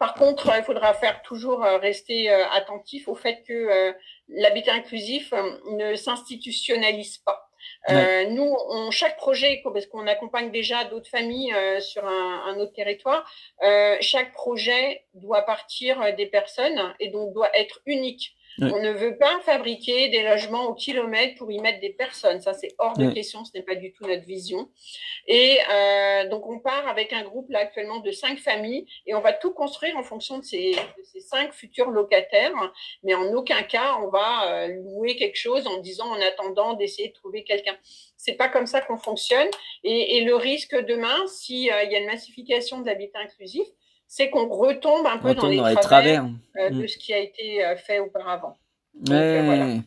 Par 0.00 0.14
contre, 0.14 0.50
il 0.56 0.64
faudra 0.64 0.92
faire 0.92 1.22
toujours 1.22 1.60
rester 1.60 2.28
attentif 2.28 3.06
au 3.06 3.14
fait 3.14 3.44
que 3.46 3.94
l'habitat 4.28 4.72
inclusif 4.72 5.32
ne 5.70 5.94
s'institutionnalise 5.94 7.18
pas. 7.18 7.48
Euh, 7.90 8.26
nous, 8.26 8.56
on, 8.68 8.90
chaque 8.90 9.16
projet, 9.16 9.60
parce 9.62 9.86
qu'on 9.86 10.06
accompagne 10.06 10.50
déjà 10.50 10.84
d'autres 10.84 11.10
familles 11.10 11.52
euh, 11.52 11.80
sur 11.80 12.06
un, 12.06 12.58
autre 12.58 12.72
territoire, 12.72 13.28
euh, 13.62 13.96
chaque 14.00 14.32
projet 14.32 15.04
doit 15.14 15.42
partir 15.42 16.14
des 16.16 16.26
personnes 16.26 16.94
et 17.00 17.08
donc 17.08 17.32
doit 17.34 17.54
être 17.56 17.80
unique. 17.86 18.34
On 18.60 18.80
ne 18.80 18.92
veut 18.92 19.16
pas 19.16 19.40
fabriquer 19.40 20.08
des 20.08 20.22
logements 20.22 20.66
au 20.66 20.74
kilomètre 20.74 21.36
pour 21.36 21.50
y 21.50 21.58
mettre 21.58 21.80
des 21.80 21.90
personnes. 21.90 22.40
Ça, 22.40 22.52
c'est 22.52 22.74
hors 22.78 22.96
de 22.96 23.10
question. 23.10 23.44
Ce 23.44 23.50
n'est 23.54 23.64
pas 23.64 23.74
du 23.74 23.92
tout 23.92 24.06
notre 24.06 24.24
vision. 24.24 24.68
Et 25.26 25.58
euh, 25.72 26.28
donc, 26.28 26.46
on 26.46 26.60
part 26.60 26.86
avec 26.86 27.12
un 27.12 27.22
groupe 27.22 27.50
là 27.50 27.60
actuellement 27.60 27.98
de 27.98 28.10
cinq 28.10 28.38
familles 28.38 28.86
et 29.06 29.14
on 29.14 29.20
va 29.20 29.32
tout 29.32 29.52
construire 29.52 29.96
en 29.96 30.02
fonction 30.02 30.38
de 30.38 30.44
ces, 30.44 30.76
ces 31.12 31.20
cinq 31.20 31.52
futurs 31.52 31.90
locataires. 31.90 32.52
Mais 33.02 33.14
en 33.14 33.32
aucun 33.32 33.62
cas, 33.62 33.98
on 34.02 34.08
va 34.08 34.52
euh, 34.52 34.68
louer 34.68 35.16
quelque 35.16 35.38
chose 35.38 35.66
en 35.66 35.78
disant 35.78 36.06
en 36.06 36.20
attendant 36.20 36.74
d'essayer 36.74 37.08
de 37.08 37.14
trouver 37.14 37.44
quelqu'un. 37.44 37.76
C'est 38.16 38.34
pas 38.34 38.48
comme 38.48 38.66
ça 38.66 38.80
qu'on 38.80 38.98
fonctionne. 38.98 39.48
Et, 39.82 40.16
et, 40.16 40.24
le 40.24 40.36
risque 40.36 40.76
demain, 40.76 41.26
s'il 41.26 41.70
euh, 41.70 41.82
il 41.84 41.92
y 41.92 41.96
a 41.96 41.98
une 41.98 42.06
massification 42.06 42.80
de 42.80 42.86
l'habitat 42.86 43.18
inclusif, 43.18 43.66
c'est 44.06 44.30
qu'on 44.30 44.48
retombe 44.48 45.06
un 45.06 45.18
peu 45.18 45.34
dans, 45.34 45.48
les, 45.48 45.74
travers, 45.76 46.24
euh, 46.56 46.70
de 46.70 46.84
mm. 46.84 46.88
ce 46.88 46.98
qui 46.98 47.12
a 47.12 47.18
été 47.18 47.64
euh, 47.64 47.76
fait 47.76 47.98
auparavant. 47.98 48.56
Euh, 49.10 49.78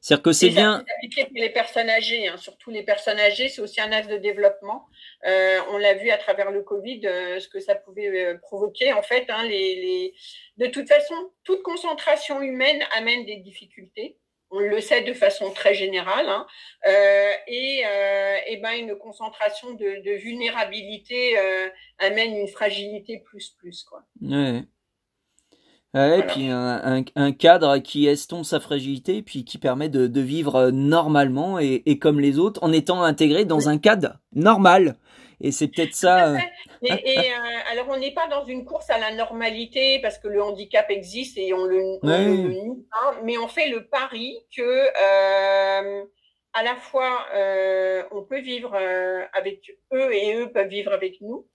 C'est-à-dire 0.00 0.22
que 0.22 0.32
c'est 0.32 0.50
bien. 0.50 0.84
pour 1.12 1.28
les 1.34 1.50
personnes 1.50 1.90
âgées, 1.90 2.28
hein. 2.28 2.36
surtout 2.36 2.70
les 2.70 2.82
personnes 2.82 3.18
âgées, 3.18 3.48
c'est 3.48 3.60
aussi 3.60 3.80
un 3.80 3.90
axe 3.90 4.08
de 4.08 4.16
développement. 4.16 4.86
on 5.24 5.78
l'a 5.78 5.94
vu 5.94 6.10
à 6.10 6.18
travers 6.18 6.50
le 6.50 6.62
Covid, 6.62 7.00
ce 7.02 7.48
que 7.48 7.58
ça 7.58 7.74
pouvait 7.74 8.38
provoquer. 8.42 8.92
En 8.92 9.02
fait, 9.02 9.24
hein, 9.28 9.42
les, 9.42 9.74
les... 9.74 10.14
de 10.58 10.70
toute 10.70 10.88
façon, 10.88 11.14
toute 11.42 11.62
concentration 11.62 12.42
humaine 12.42 12.82
amène 12.96 13.24
des 13.24 13.36
difficultés 13.36 14.18
on 14.54 14.60
le 14.60 14.80
sait 14.80 15.02
de 15.02 15.12
façon 15.12 15.50
très 15.50 15.74
générale, 15.74 16.28
hein. 16.28 16.46
euh, 16.86 17.32
et, 17.48 17.82
euh, 17.84 18.36
et, 18.46 18.56
ben 18.58 18.72
une 18.78 18.96
concentration 18.96 19.74
de, 19.74 20.16
vulnérabilité 20.16 21.36
euh, 21.38 21.68
amène 21.98 22.36
une 22.36 22.48
fragilité 22.48 23.18
plus 23.18 23.50
plus 23.58 23.82
quoi. 23.82 24.04
Ouais. 24.22 24.64
Et 25.96 26.22
puis 26.22 26.48
un, 26.48 27.04
un, 27.14 27.32
cadre 27.32 27.78
qui 27.78 28.08
estompe 28.08 28.44
sa 28.44 28.58
fragilité, 28.58 29.22
puis 29.22 29.44
qui 29.44 29.58
permet 29.58 29.88
de, 29.88 30.08
de 30.08 30.20
vivre 30.20 30.70
normalement 30.70 31.60
et, 31.60 31.84
et, 31.86 32.00
comme 32.00 32.18
les 32.18 32.40
autres, 32.40 32.60
en 32.64 32.72
étant 32.72 33.02
intégré 33.04 33.44
dans 33.44 33.68
un 33.68 33.78
cadre 33.78 34.18
normal. 34.32 34.96
Et 35.44 35.52
c'est 35.52 35.68
peut-être 35.68 35.94
ça. 35.94 36.36
Et, 36.82 36.88
et 36.88 37.18
euh, 37.18 37.70
alors, 37.70 37.86
on 37.90 37.98
n'est 37.98 38.14
pas 38.14 38.28
dans 38.28 38.44
une 38.44 38.64
course 38.64 38.88
à 38.88 38.98
la 38.98 39.12
normalité 39.12 39.98
parce 40.00 40.18
que 40.18 40.26
le 40.26 40.42
handicap 40.42 40.90
existe 40.90 41.36
et 41.36 41.52
on 41.52 41.64
le, 41.64 41.98
nie 42.02 42.86
pas, 42.90 43.20
mais 43.22 43.36
on 43.36 43.46
fait 43.46 43.68
le 43.68 43.86
pari 43.86 44.38
que 44.56 44.62
euh, 44.62 46.04
à 46.54 46.62
la 46.62 46.76
fois 46.76 47.26
euh, 47.34 48.04
on 48.12 48.22
peut 48.22 48.40
vivre 48.40 48.74
euh, 48.74 49.24
avec 49.34 49.76
eux 49.92 50.14
et 50.14 50.34
eux 50.36 50.50
peuvent 50.50 50.68
vivre 50.68 50.92
avec 50.92 51.20
nous, 51.20 51.46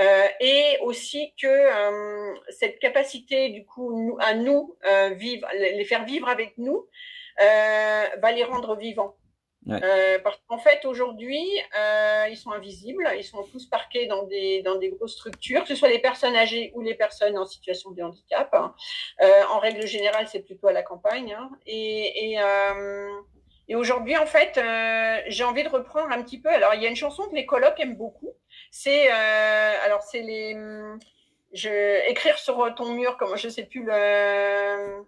euh, 0.00 0.26
et 0.40 0.78
aussi 0.82 1.34
que 1.40 1.46
euh, 1.46 2.34
cette 2.48 2.78
capacité 2.78 3.50
du 3.50 3.64
coup 3.64 3.92
nous, 3.96 4.16
à 4.18 4.34
nous 4.34 4.76
vivre, 5.12 5.46
les 5.54 5.84
faire 5.84 6.04
vivre 6.04 6.28
avec 6.28 6.58
nous, 6.58 6.88
va 7.38 8.32
les 8.32 8.44
rendre 8.44 8.76
vivants. 8.76 9.14
Euh, 9.68 10.18
parce 10.22 10.38
qu'en 10.46 10.58
fait, 10.58 10.84
aujourd'hui, 10.84 11.44
euh, 11.78 12.26
ils 12.30 12.36
sont 12.36 12.52
invisibles, 12.52 13.08
ils 13.16 13.24
sont 13.24 13.42
tous 13.44 13.66
parqués 13.66 14.06
dans 14.06 14.22
des, 14.24 14.62
dans 14.62 14.76
des 14.76 14.90
grosses 14.90 15.14
structures, 15.14 15.62
que 15.62 15.68
ce 15.68 15.74
soit 15.74 15.88
les 15.88 15.98
personnes 15.98 16.36
âgées 16.36 16.70
ou 16.74 16.82
les 16.82 16.94
personnes 16.94 17.36
en 17.36 17.46
situation 17.46 17.90
de 17.90 18.02
handicap. 18.02 18.54
Euh, 19.20 19.42
en 19.50 19.58
règle 19.58 19.86
générale, 19.86 20.28
c'est 20.28 20.40
plutôt 20.40 20.68
à 20.68 20.72
la 20.72 20.82
campagne. 20.82 21.32
Hein. 21.32 21.50
Et, 21.66 22.32
et, 22.32 22.40
euh, 22.40 23.10
et 23.68 23.74
aujourd'hui, 23.74 24.16
en 24.16 24.26
fait, 24.26 24.56
euh, 24.56 25.20
j'ai 25.26 25.44
envie 25.44 25.64
de 25.64 25.68
reprendre 25.68 26.12
un 26.12 26.22
petit 26.22 26.40
peu. 26.40 26.48
Alors, 26.48 26.74
il 26.74 26.82
y 26.82 26.86
a 26.86 26.88
une 26.88 26.96
chanson 26.96 27.24
que 27.28 27.34
les 27.34 27.46
colocs 27.46 27.78
aiment 27.80 27.96
beaucoup. 27.96 28.34
C'est, 28.70 29.08
alors, 29.08 30.02
c'est 30.02 30.22
les, 30.22 30.54
je, 31.52 32.08
écrire 32.08 32.38
sur 32.38 32.72
ton 32.76 32.92
mur, 32.92 33.16
comme 33.16 33.36
je 33.36 33.48
sais 33.48 33.64
plus 33.64 33.82
le 33.82 35.04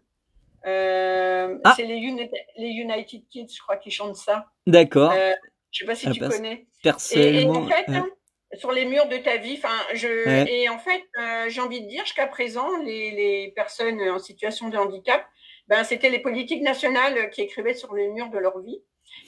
euh, 0.66 1.58
ah. 1.64 1.74
C'est 1.76 1.84
les, 1.84 1.96
United 1.96 3.22
Kids, 3.28 3.54
je 3.54 3.60
crois, 3.62 3.76
qui 3.76 3.90
chantent 3.90 4.16
ça. 4.16 4.46
D'accord. 4.66 5.12
Euh, 5.12 5.32
je 5.70 5.80
sais 5.80 5.86
pas 5.86 5.94
si 5.94 6.08
ah, 6.08 6.12
tu 6.12 6.20
connais. 6.20 6.66
Personnellement. 6.82 7.54
Et, 7.54 7.56
en 7.56 7.66
fait, 7.66 7.84
hein, 7.88 8.08
sur 8.54 8.72
les 8.72 8.84
murs 8.84 9.08
de 9.08 9.18
ta 9.18 9.36
vie, 9.36 9.54
enfin, 9.58 9.76
je 9.94 10.08
et 10.48 10.68
en 10.68 10.78
fait, 10.78 11.02
euh, 11.20 11.48
j'ai 11.48 11.60
envie 11.60 11.82
de 11.82 11.88
dire 11.88 12.04
jusqu'à 12.04 12.26
présent, 12.26 12.68
les, 12.84 13.10
les, 13.10 13.52
personnes 13.54 14.00
en 14.00 14.18
situation 14.18 14.68
de 14.68 14.76
handicap, 14.76 15.24
ben, 15.68 15.84
c'était 15.84 16.10
les 16.10 16.20
politiques 16.20 16.62
nationales 16.62 17.30
qui 17.30 17.42
écrivaient 17.42 17.74
sur 17.74 17.94
les 17.94 18.08
murs 18.08 18.30
de 18.30 18.38
leur 18.38 18.58
vie. 18.60 18.78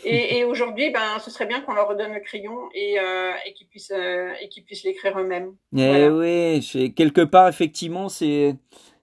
Et, 0.04 0.38
et 0.38 0.44
aujourd'hui, 0.44 0.90
ben, 0.90 1.18
ce 1.18 1.30
serait 1.30 1.46
bien 1.46 1.60
qu'on 1.60 1.74
leur 1.74 1.88
redonne 1.88 2.14
le 2.14 2.20
crayon 2.20 2.68
et, 2.74 2.98
euh, 2.98 3.32
et 3.46 3.52
qu'ils 3.52 3.68
puissent 3.68 3.92
et 3.92 4.48
qu'ils 4.48 4.64
puissent 4.64 4.84
l'écrire 4.84 5.18
eux-mêmes. 5.18 5.54
Eh 5.76 6.08
oui, 6.08 6.94
quelque 6.96 7.22
part, 7.22 7.48
effectivement, 7.48 8.08
c'est 8.08 8.56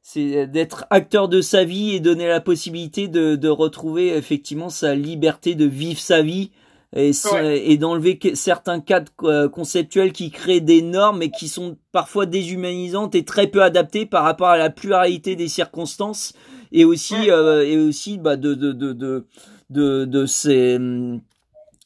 c'est 0.09 0.47
d'être 0.47 0.85
acteur 0.89 1.27
de 1.27 1.41
sa 1.41 1.65
vie 1.65 1.91
et 1.91 1.99
donner 1.99 2.29
la 2.29 2.39
possibilité 2.39 3.09
de, 3.09 3.35
de 3.35 3.49
retrouver 3.49 4.15
effectivement 4.15 4.69
sa 4.69 4.95
liberté 4.95 5.53
de 5.53 5.65
vivre 5.65 5.99
sa 5.99 6.21
vie 6.21 6.51
et, 6.95 7.11
et 7.43 7.77
d'enlever 7.77 8.17
certains 8.33 8.79
cadres 8.79 9.11
euh, 9.23 9.49
conceptuels 9.49 10.13
qui 10.13 10.31
créent 10.31 10.61
des 10.61 10.81
normes 10.81 11.23
et 11.23 11.29
qui 11.29 11.49
sont 11.49 11.75
parfois 11.91 12.25
déshumanisantes 12.25 13.15
et 13.15 13.25
très 13.25 13.47
peu 13.47 13.61
adaptées 13.61 14.05
par 14.05 14.23
rapport 14.23 14.47
à 14.47 14.57
la 14.57 14.69
pluralité 14.69 15.35
des 15.35 15.49
circonstances 15.49 16.31
et 16.71 16.85
aussi 16.85 17.29
euh, 17.29 17.67
et 17.67 17.77
aussi 17.77 18.17
bah, 18.17 18.37
de 18.37 18.53
de 18.53 18.71
de 18.71 18.93
de 18.93 19.25
de, 19.69 20.05
de 20.05 20.25
ces 20.25 20.79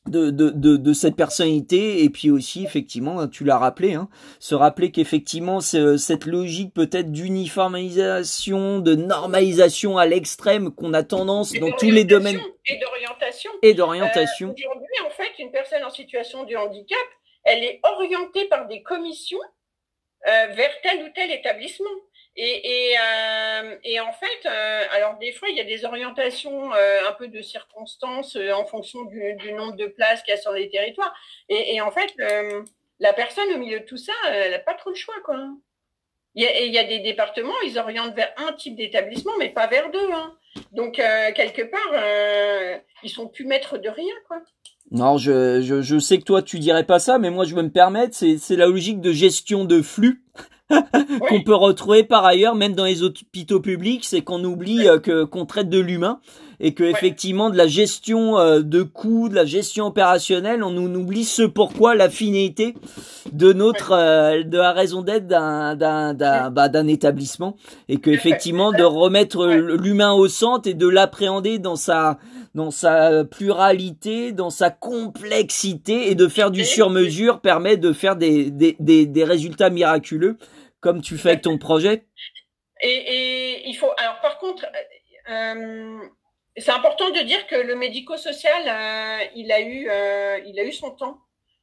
de, 0.08 0.32
de, 0.32 0.50
de, 0.50 0.78
de, 0.78 0.94
cette 0.94 1.16
personnalité. 1.16 2.04
Et 2.04 2.10
puis 2.10 2.32
aussi 2.32 2.64
effectivement 2.64 3.28
tu 3.28 3.44
l'as 3.44 3.58
rappelé 3.58 3.94
hein, 3.94 4.10
se 4.40 4.56
rappeler 4.56 4.92
qu'effectivement 4.92 5.60
cette 5.62 6.26
logique 6.26 6.74
peut-être 6.74 7.12
d'uniformisation 7.12 8.80
de 8.80 8.96
normalisation 8.96 9.98
à 9.98 10.06
l'extrême 10.06 10.72
qu'on 10.72 10.94
a 10.94 11.04
tendance 11.04 11.54
dans 11.54 11.72
tous 11.72 11.92
les 11.92 12.04
domaines. 12.04 12.40
et 12.66 12.78
d'orientation 12.78 13.52
et 13.62 13.74
d'orientation. 13.74 14.50
Euh, 14.50 14.54
aujourd'hui 14.54 14.96
en 15.06 15.10
fait 15.10 15.32
une 15.40 15.52
personne 15.52 15.84
en 15.84 15.90
situation 15.90 16.44
de 16.44 16.56
handicap 16.56 16.98
elle 17.44 17.64
est 17.64 17.80
orientée 17.84 18.48
par 18.48 18.68
des 18.68 18.84
commissions 18.84 19.40
euh, 20.28 20.48
vers 20.54 20.72
tel 20.84 21.04
ou 21.04 21.10
tel 21.16 21.32
établissement 21.32 21.90
euh, 22.40 23.76
et, 23.84 24.00
en 24.00 24.14
fait, 24.14 24.46
euh, 24.48 24.84
alors 24.92 25.18
des 25.18 25.32
fois, 25.34 25.50
il 25.50 25.58
y 25.58 25.60
a 25.60 25.66
des 25.66 25.84
orientations 25.86 26.74
euh, 26.74 27.00
un 27.08 27.14
peu 27.14 27.28
de 27.28 27.42
circonstances 27.42 28.38
en 28.54 28.66
fonction 28.66 29.04
du, 29.06 29.54
nombre 29.54 29.76
de 29.76 29.88
places 29.88 30.22
qu'il 30.24 30.34
y 30.34 30.38
a 30.38 30.42
sur 30.42 30.52
les 30.52 30.70
territoires. 30.70 31.14
Et, 31.50 31.82
en 31.82 31.92
fait, 31.92 32.14
la 33.00 33.14
personne 33.14 33.52
au 33.54 33.58
milieu 33.58 33.80
de 33.80 33.86
tout 33.86 33.98
ça, 33.98 34.14
elle 34.30 34.52
n'a 34.52 34.60
pas 34.60 34.74
trop 34.74 34.92
le 34.92 34.96
choix. 34.96 35.16
Quoi. 35.26 35.38
Il, 36.36 36.44
y 36.44 36.78
a, 36.78 36.84
des 36.86 37.00
départements, 37.00 37.60
ils 37.66 37.78
orientent 37.78 38.16
vers 38.16 38.32
un 38.38 38.54
type 38.54 38.78
d'établissement, 38.78 39.34
mais 39.38 39.50
pas 39.50 39.68
vers 39.68 39.92
deux. 39.92 40.12
Hein. 40.14 40.34
Donc, 40.72 40.96
quelque 40.96 41.64
part, 41.64 42.82
ils 43.04 43.10
sont 43.10 43.28
plus 43.28 43.46
maîtres 43.46 43.78
de 43.78 43.90
rien. 43.90 44.16
Quoi. 44.28 44.42
Non, 44.92 45.18
je 45.18 46.00
sais 46.00 46.18
que 46.18 46.24
toi, 46.24 46.42
tu 46.42 46.60
dirais 46.60 46.86
pas 46.86 47.00
ça, 47.00 47.20
mais 47.20 47.30
moi, 47.30 47.44
je 47.44 47.56
veux 47.56 47.64
me 47.64 47.72
permettre, 47.72 48.16
c'est 48.16 48.56
la 48.56 48.68
logique 48.68 49.02
de 49.02 49.12
gestion 49.12 49.66
de 49.66 49.82
flux. 49.82 50.24
Qu'on 51.30 51.42
peut 51.42 51.56
retrouver 51.56 52.04
par 52.04 52.26
ailleurs 52.26 52.56
même 52.56 52.74
dans 52.74 52.86
les 52.86 53.04
hôpitaux 53.04 53.60
publics, 53.60 54.06
c'est 54.06 54.22
qu'on 54.22 54.44
oublie 54.44 54.88
euh, 54.88 55.00
que 55.00 55.24
qu'on 55.24 55.46
traite 55.46 55.70
de 55.70 55.80
l'humain 55.80 56.20
et 56.60 56.74
que 56.74 56.84
effectivement 56.84 57.50
de 57.50 57.58
la 57.58 57.68
gestion 57.68 58.38
euh, 58.38 58.62
de 58.62 58.84
coûts, 58.84 59.30
de 59.30 59.36
la 59.36 59.46
gestion 59.46 59.88
opérationnelle, 59.88 60.64
on 60.64 60.70
nous 60.70 60.88
oublie 61.00 61.26
ce 61.26 61.42
pourquoi 61.42 61.96
la 61.96 62.10
finalité 62.10 62.76
de 63.32 63.52
notre 63.52 63.94
euh, 63.94 64.44
de 64.44 64.58
la 64.58 64.72
raison 64.72 65.02
d'être 65.02 65.28
d'un 65.28 65.76
d'un 65.76 66.14
d'un 66.14 66.52
bah, 66.52 66.70
d'un 66.70 66.88
établissement 66.88 67.58
et 67.90 67.98
que 67.98 68.10
effectivement 68.10 68.72
de 68.72 68.84
remettre 68.84 69.48
l'humain 69.48 70.14
au 70.14 70.28
centre 70.28 70.70
et 70.70 70.74
de 70.74 70.88
l'appréhender 70.88 71.60
dans 71.60 71.76
sa 71.76 72.20
dans 72.54 72.72
sa 72.72 73.24
pluralité, 73.24 74.34
dans 74.34 74.50
sa 74.50 74.70
complexité 74.70 76.12
et 76.12 76.16
de 76.16 76.28
faire 76.28 76.52
du 76.52 76.66
sur-mesure 76.66 77.40
permet 77.40 77.78
de 77.78 77.94
faire 77.94 78.18
des, 78.18 78.52
des, 78.52 78.76
des, 78.80 79.06
des 79.06 79.24
résultats 79.24 79.70
miraculeux 79.70 80.38
comme 80.82 81.02
tu 81.02 81.18
fais 81.18 81.30
avec 81.30 81.42
ton 81.42 81.58
projet? 81.58 82.06
Et, 82.82 83.70
il 83.70 83.76
faut. 83.76 83.92
Alors, 83.98 84.20
par 84.22 84.40
contre, 84.40 84.66
euh, 85.30 86.00
c'est 86.58 86.72
important 86.72 87.10
de 87.12 87.20
dire 87.20 87.48
que 87.48 87.56
le 87.56 87.76
médico-social, 87.76 88.64
euh, 88.68 89.26
il 89.36 89.52
a 89.52 89.62
eu, 89.62 89.88
euh, 89.90 90.40
il 90.46 90.60
a 90.60 90.64
eu 90.64 90.72
son 90.72 90.92
temps. 90.92 91.20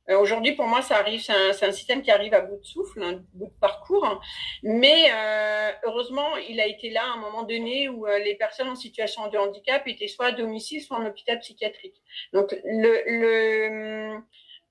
Euh, 0.08 0.18
aujourd'hui, 0.18 0.52
pour 0.52 0.66
moi, 0.66 0.80
ça 0.80 0.96
arrive, 0.96 1.20
c'est 1.20 1.66
un, 1.66 1.72
système 1.72 2.00
qui 2.00 2.10
arrive 2.10 2.32
à 2.32 2.40
bout 2.40 2.56
de 2.56 2.64
souffle, 2.64 3.02
un 3.02 3.22
bout 3.34 3.48
de 3.48 3.60
parcours. 3.60 4.06
Hein. 4.06 4.20
Mais 4.62 5.10
euh, 5.12 5.70
heureusement, 5.84 6.37
il 6.48 6.60
a 6.60 6.66
été 6.66 6.88
là 6.88 7.02
à 7.04 7.18
un 7.18 7.20
moment 7.20 7.42
donné 7.42 7.90
où 7.90 8.06
les 8.06 8.34
personnes 8.37 8.68
en 8.68 8.76
situation 8.76 9.28
de 9.28 9.37
handicap 9.37 9.87
étaient 9.87 10.08
soit 10.08 10.26
à 10.26 10.32
domicile, 10.32 10.80
soit 10.80 10.96
en 10.96 11.04
hôpital 11.04 11.38
psychiatrique. 11.40 11.96
Donc, 12.32 12.56
le, 12.64 14.18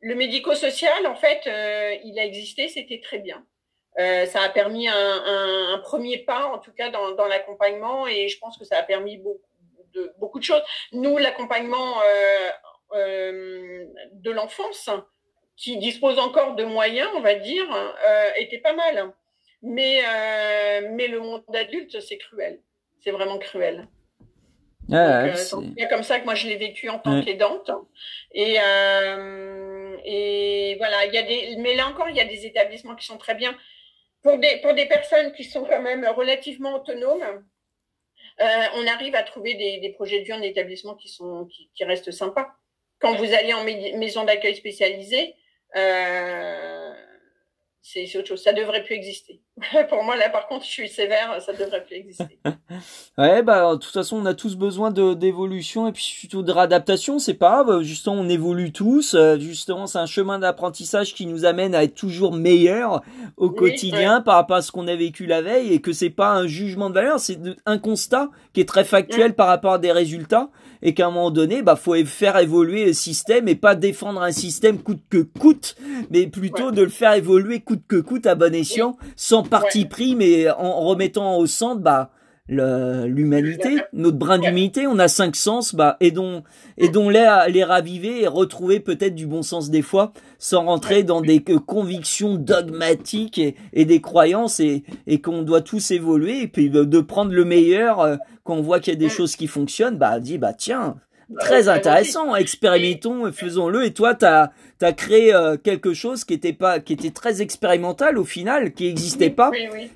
le 0.01 0.15
médico-social, 0.15 1.05
en 1.05 1.15
fait, 1.15 1.41
il 2.03 2.17
a 2.17 2.25
existé, 2.25 2.67
c'était 2.67 2.99
très 2.99 3.19
bien. 3.19 3.45
Euh, 3.99 4.25
ça 4.25 4.41
a 4.41 4.49
permis 4.49 4.87
un, 4.87 4.93
un, 4.95 5.73
un, 5.73 5.79
premier 5.79 6.19
pas, 6.19 6.45
en 6.47 6.59
tout 6.59 6.71
cas 6.71 6.89
dans, 6.89 7.11
dans 7.11 7.25
l'accompagnement, 7.25 8.07
et 8.07 8.27
je 8.27 8.37
pense 8.39 8.57
que 8.57 8.65
ça 8.65 8.77
a 8.77 8.83
permis 8.83 9.17
beaucoup 9.17 9.41
de, 9.93 10.13
beaucoup 10.19 10.39
de 10.39 10.43
choses. 10.43 10.61
Nous, 10.91 11.17
l'accompagnement 11.17 12.01
euh, 12.01 12.49
euh, 12.93 13.85
de 14.13 14.31
l'enfance, 14.31 14.89
qui 15.55 15.77
dispose 15.77 16.19
encore 16.19 16.55
de 16.55 16.63
moyens, 16.63 17.09
on 17.15 17.21
va 17.21 17.33
dire, 17.33 17.65
était 18.37 18.59
pas 18.59 18.73
mal. 18.73 19.11
Mais, 19.61 20.01
euh, 20.05 20.89
mais 20.91 21.07
le 21.07 21.19
monde 21.19 21.43
adulte, 21.53 21.99
c'est 21.99 22.17
cruel. 22.17 22.59
C'est 23.03 23.11
vraiment 23.11 23.37
cruel. 23.37 23.87
Ah, 24.91 25.35
c'est 25.35 25.89
comme 25.89 26.03
ça 26.03 26.19
que 26.19 26.25
moi 26.25 26.35
je 26.35 26.47
l'ai 26.47 26.55
vécu 26.55 26.89
en 26.89 26.99
tant 26.99 27.21
qu'aidante. 27.21 27.71
Et, 28.33 28.55
euh, 28.59 29.97
et 30.05 30.75
voilà, 30.77 31.05
il 31.05 31.13
y 31.13 31.17
a 31.17 31.23
des, 31.23 31.55
mais 31.57 31.75
là 31.75 31.87
encore, 31.87 32.07
il 32.07 32.15
y 32.15 32.21
a 32.21 32.25
des 32.25 32.45
établissements 32.45 32.95
qui 32.95 33.05
sont 33.05 33.17
très 33.17 33.35
bien 33.35 33.57
pour 34.27 34.39
des, 34.39 34.57
pour 34.57 34.73
des 34.73 34.85
personnes 34.87 35.31
qui 35.31 35.45
sont 35.45 35.63
quand 35.63 35.81
même 35.81 36.05
relativement 36.05 36.75
autonomes, 36.75 37.45
euh, 38.41 38.65
on 38.75 38.85
arrive 38.85 39.15
à 39.15 39.23
trouver 39.23 39.53
des, 39.53 39.79
des, 39.79 39.93
projets 39.93 40.19
de 40.19 40.25
vie 40.25 40.33
en 40.33 40.41
établissement 40.41 40.95
qui, 40.95 41.07
sont, 41.07 41.45
qui, 41.45 41.69
qui 41.73 41.85
restent 41.85 42.11
sympas. 42.11 42.53
Quand 42.99 43.15
vous 43.15 43.33
allez 43.33 43.53
en 43.53 43.63
maison 43.63 44.25
d'accueil 44.25 44.53
spécialisée, 44.53 45.33
euh, 45.77 46.93
c'est 47.81 48.13
autre 48.17 48.27
chose. 48.27 48.43
Ça 48.43 48.51
devrait 48.51 48.83
plus 48.83 48.95
exister. 48.95 49.39
Pour 49.89 50.03
moi, 50.03 50.15
là, 50.15 50.29
par 50.29 50.47
contre, 50.47 50.65
je 50.65 50.69
suis 50.69 50.89
sévère, 50.89 51.41
ça 51.41 51.51
devrait 51.51 51.83
plus 51.83 51.95
exister. 51.95 52.39
ouais, 53.17 53.41
bah, 53.41 53.73
de 53.73 53.79
toute 53.79 53.91
façon, 53.93 54.17
on 54.17 54.25
a 54.25 54.35
tous 54.35 54.55
besoin 54.55 54.91
de 54.91 55.15
d'évolution 55.15 55.87
et 55.87 55.91
puis 55.91 56.03
surtout 56.03 56.43
de 56.43 56.51
réadaptation. 56.51 57.17
C'est 57.17 57.33
pas 57.33 57.63
grave. 57.63 57.81
Justement, 57.81 58.17
on 58.17 58.29
évolue 58.29 58.71
tous. 58.71 59.15
Euh, 59.15 59.39
justement, 59.39 59.87
c'est 59.87 59.97
un 59.97 60.05
chemin 60.05 60.37
d'apprentissage 60.37 61.15
qui 61.15 61.25
nous 61.25 61.45
amène 61.45 61.73
à 61.73 61.83
être 61.83 61.95
toujours 61.95 62.33
meilleur 62.33 63.01
au 63.35 63.49
quotidien 63.49 64.21
par 64.21 64.35
rapport 64.35 64.57
à 64.57 64.61
ce 64.61 64.71
qu'on 64.71 64.87
a 64.87 64.95
vécu 64.95 65.25
la 65.25 65.41
veille 65.41 65.73
et 65.73 65.81
que 65.81 65.91
c'est 65.91 66.11
pas 66.11 66.33
un 66.33 66.45
jugement 66.45 66.89
de 66.89 66.95
valeur, 66.95 67.19
c'est 67.19 67.39
un 67.65 67.79
constat 67.79 68.29
qui 68.53 68.61
est 68.61 68.65
très 68.65 68.85
factuel 68.85 69.33
par 69.33 69.47
rapport 69.47 69.73
à 69.73 69.79
des 69.79 69.91
résultats 69.91 70.49
et 70.81 70.93
qu'à 70.93 71.07
un 71.07 71.11
moment 71.11 71.31
donné, 71.31 71.61
bah, 71.61 71.75
faut 71.75 71.95
faire 72.05 72.37
évoluer 72.37 72.85
le 72.85 72.93
système 72.93 73.47
et 73.47 73.55
pas 73.55 73.75
défendre 73.75 74.21
un 74.21 74.31
système 74.31 74.79
coûte 74.79 75.01
que 75.09 75.17
coûte, 75.39 75.75
mais 76.11 76.27
plutôt 76.27 76.71
de 76.71 76.81
le 76.81 76.89
faire 76.89 77.13
évoluer 77.13 77.61
coûte 77.61 77.81
que 77.87 77.97
coûte 77.97 78.25
à 78.27 78.35
bon 78.35 78.53
escient, 78.53 78.97
sans 79.15 79.43
parti 79.49 79.85
pris, 79.85 80.15
mais 80.15 80.49
en 80.49 80.81
remettant 80.81 81.37
au 81.37 81.45
centre, 81.45 81.81
bah, 81.81 82.11
l'humanité, 82.49 83.77
notre 83.93 84.17
brin 84.17 84.39
d'humanité, 84.39 84.87
on 84.87 84.99
a 84.99 85.07
cinq 85.07 85.35
sens, 85.35 85.75
bah 85.75 85.97
aidons, 85.99 86.43
aidons-les 86.77 87.19
à 87.19 87.49
les 87.49 87.63
raviver 87.63 88.23
et 88.23 88.27
retrouver 88.27 88.79
peut-être 88.79 89.15
du 89.15 89.27
bon 89.27 89.41
sens 89.41 89.69
des 89.69 89.81
fois, 89.81 90.13
sans 90.39 90.65
rentrer 90.65 91.03
dans 91.03 91.21
des 91.21 91.43
convictions 91.43 92.35
dogmatiques 92.35 93.37
et, 93.37 93.55
et 93.73 93.85
des 93.85 93.99
croyances 93.99 94.59
et, 94.59 94.83
et 95.07 95.19
qu'on 95.19 95.41
doit 95.41 95.61
tous 95.61 95.91
évoluer 95.91 96.43
et 96.43 96.47
puis 96.47 96.69
de, 96.69 97.01
prendre 97.01 97.31
le 97.31 97.45
meilleur 97.45 97.99
euh, 97.99 98.15
quand 98.43 98.55
on 98.55 98.61
voit 98.61 98.79
qu'il 98.79 98.93
y 98.93 98.95
a 98.95 98.99
des 98.99 99.09
choses 99.09 99.35
qui 99.35 99.47
fonctionnent, 99.47 99.97
bah 99.97 100.19
dit 100.19 100.37
bah 100.37 100.53
tiens, 100.53 100.95
très 101.39 101.69
intéressant, 101.69 102.35
expérimentons, 102.35 103.31
faisons-le. 103.31 103.85
Et 103.85 103.93
toi, 103.93 104.15
t'as 104.15 104.51
as 104.81 104.93
créé 104.93 105.33
euh, 105.33 105.57
quelque 105.57 105.93
chose 105.93 106.23
qui 106.23 106.33
était 106.33 106.53
pas, 106.53 106.79
qui 106.79 106.93
était 106.93 107.11
très 107.11 107.41
expérimental 107.41 108.17
au 108.17 108.23
final, 108.23 108.73
qui 108.73 108.87
n'existait 108.87 109.29
pas. 109.29 109.51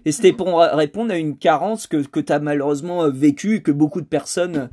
Et 0.05 0.11
c'était 0.11 0.33
pour 0.33 0.59
répondre 0.59 1.13
à 1.13 1.17
une 1.17 1.37
carence 1.37 1.87
que 1.87 1.97
que 1.97 2.19
t'as 2.19 2.39
malheureusement 2.39 3.03
euh, 3.03 3.09
vécu 3.09 3.57
et 3.57 3.61
que 3.61 3.71
beaucoup 3.71 4.01
de 4.01 4.07
personnes 4.07 4.69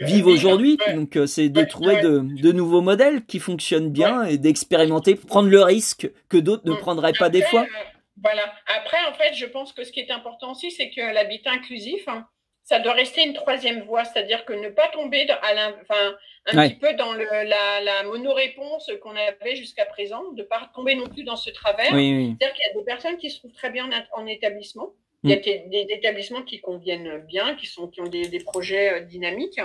vivent 0.00 0.26
aujourd'hui. 0.26 0.78
Donc 0.94 1.18
c'est 1.26 1.48
de 1.48 1.62
trouver 1.64 2.00
de, 2.00 2.24
de, 2.40 2.52
nouveaux 2.52 2.80
modèles 2.80 3.24
qui 3.24 3.38
fonctionnent 3.38 3.90
bien 3.90 4.24
et 4.24 4.38
d'expérimenter, 4.38 5.14
prendre 5.14 5.48
le 5.48 5.62
risque 5.62 6.10
que 6.28 6.38
d'autres 6.38 6.66
ne 6.66 6.72
mm. 6.72 6.78
prendraient 6.78 7.12
pas 7.12 7.28
des 7.28 7.42
fois. 7.42 7.66
Voilà. 8.22 8.42
Après, 8.78 8.98
en 9.08 9.14
fait, 9.14 9.34
je 9.34 9.46
pense 9.46 9.72
que 9.72 9.84
ce 9.84 9.92
qui 9.92 10.00
est 10.00 10.10
important 10.10 10.52
aussi, 10.52 10.70
c'est 10.70 10.90
que 10.90 11.00
l'habitat 11.00 11.50
inclusif, 11.52 12.06
hein, 12.08 12.26
ça 12.64 12.78
doit 12.78 12.92
rester 12.92 13.24
une 13.24 13.34
troisième 13.34 13.82
voie, 13.82 14.04
c'est-à-dire 14.04 14.44
que 14.44 14.52
ne 14.52 14.68
pas 14.68 14.88
tomber 14.88 15.24
dans, 15.26 15.34
à 15.34 15.72
enfin, 15.80 16.16
un 16.46 16.68
petit 16.68 16.76
peu 16.76 16.94
dans 16.94 17.12
le, 17.12 17.24
la, 17.24 17.80
la 17.80 18.02
monoréponse 18.04 18.90
qu'on 19.02 19.16
avait 19.16 19.56
jusqu'à 19.56 19.84
présent, 19.84 20.32
de 20.32 20.42
pas 20.42 20.70
tomber 20.74 20.94
non 20.94 21.08
plus 21.08 21.24
dans 21.24 21.36
ce 21.36 21.50
travers. 21.50 21.86
C'est-à-dire 21.86 22.52
qu'il 22.52 22.64
y 22.66 22.70
a 22.70 22.78
des 22.78 22.84
personnes 22.84 23.16
qui 23.16 23.30
se 23.30 23.38
trouvent 23.38 23.52
très 23.52 23.70
bien 23.70 23.90
en, 24.12 24.26
établissement. 24.26 24.94
Il 25.24 25.30
y 25.30 25.34
a 25.34 25.36
mm. 25.36 25.40
des, 25.40 25.58
des, 25.68 25.86
établissements 25.94 26.42
qui 26.42 26.60
conviennent 26.60 27.18
bien, 27.28 27.54
qui 27.56 27.66
sont 27.66 27.88
qui 27.88 28.00
ont 28.00 28.08
des, 28.08 28.28
des 28.28 28.40
projets 28.40 28.92
euh, 28.92 29.00
dynamiques. 29.00 29.60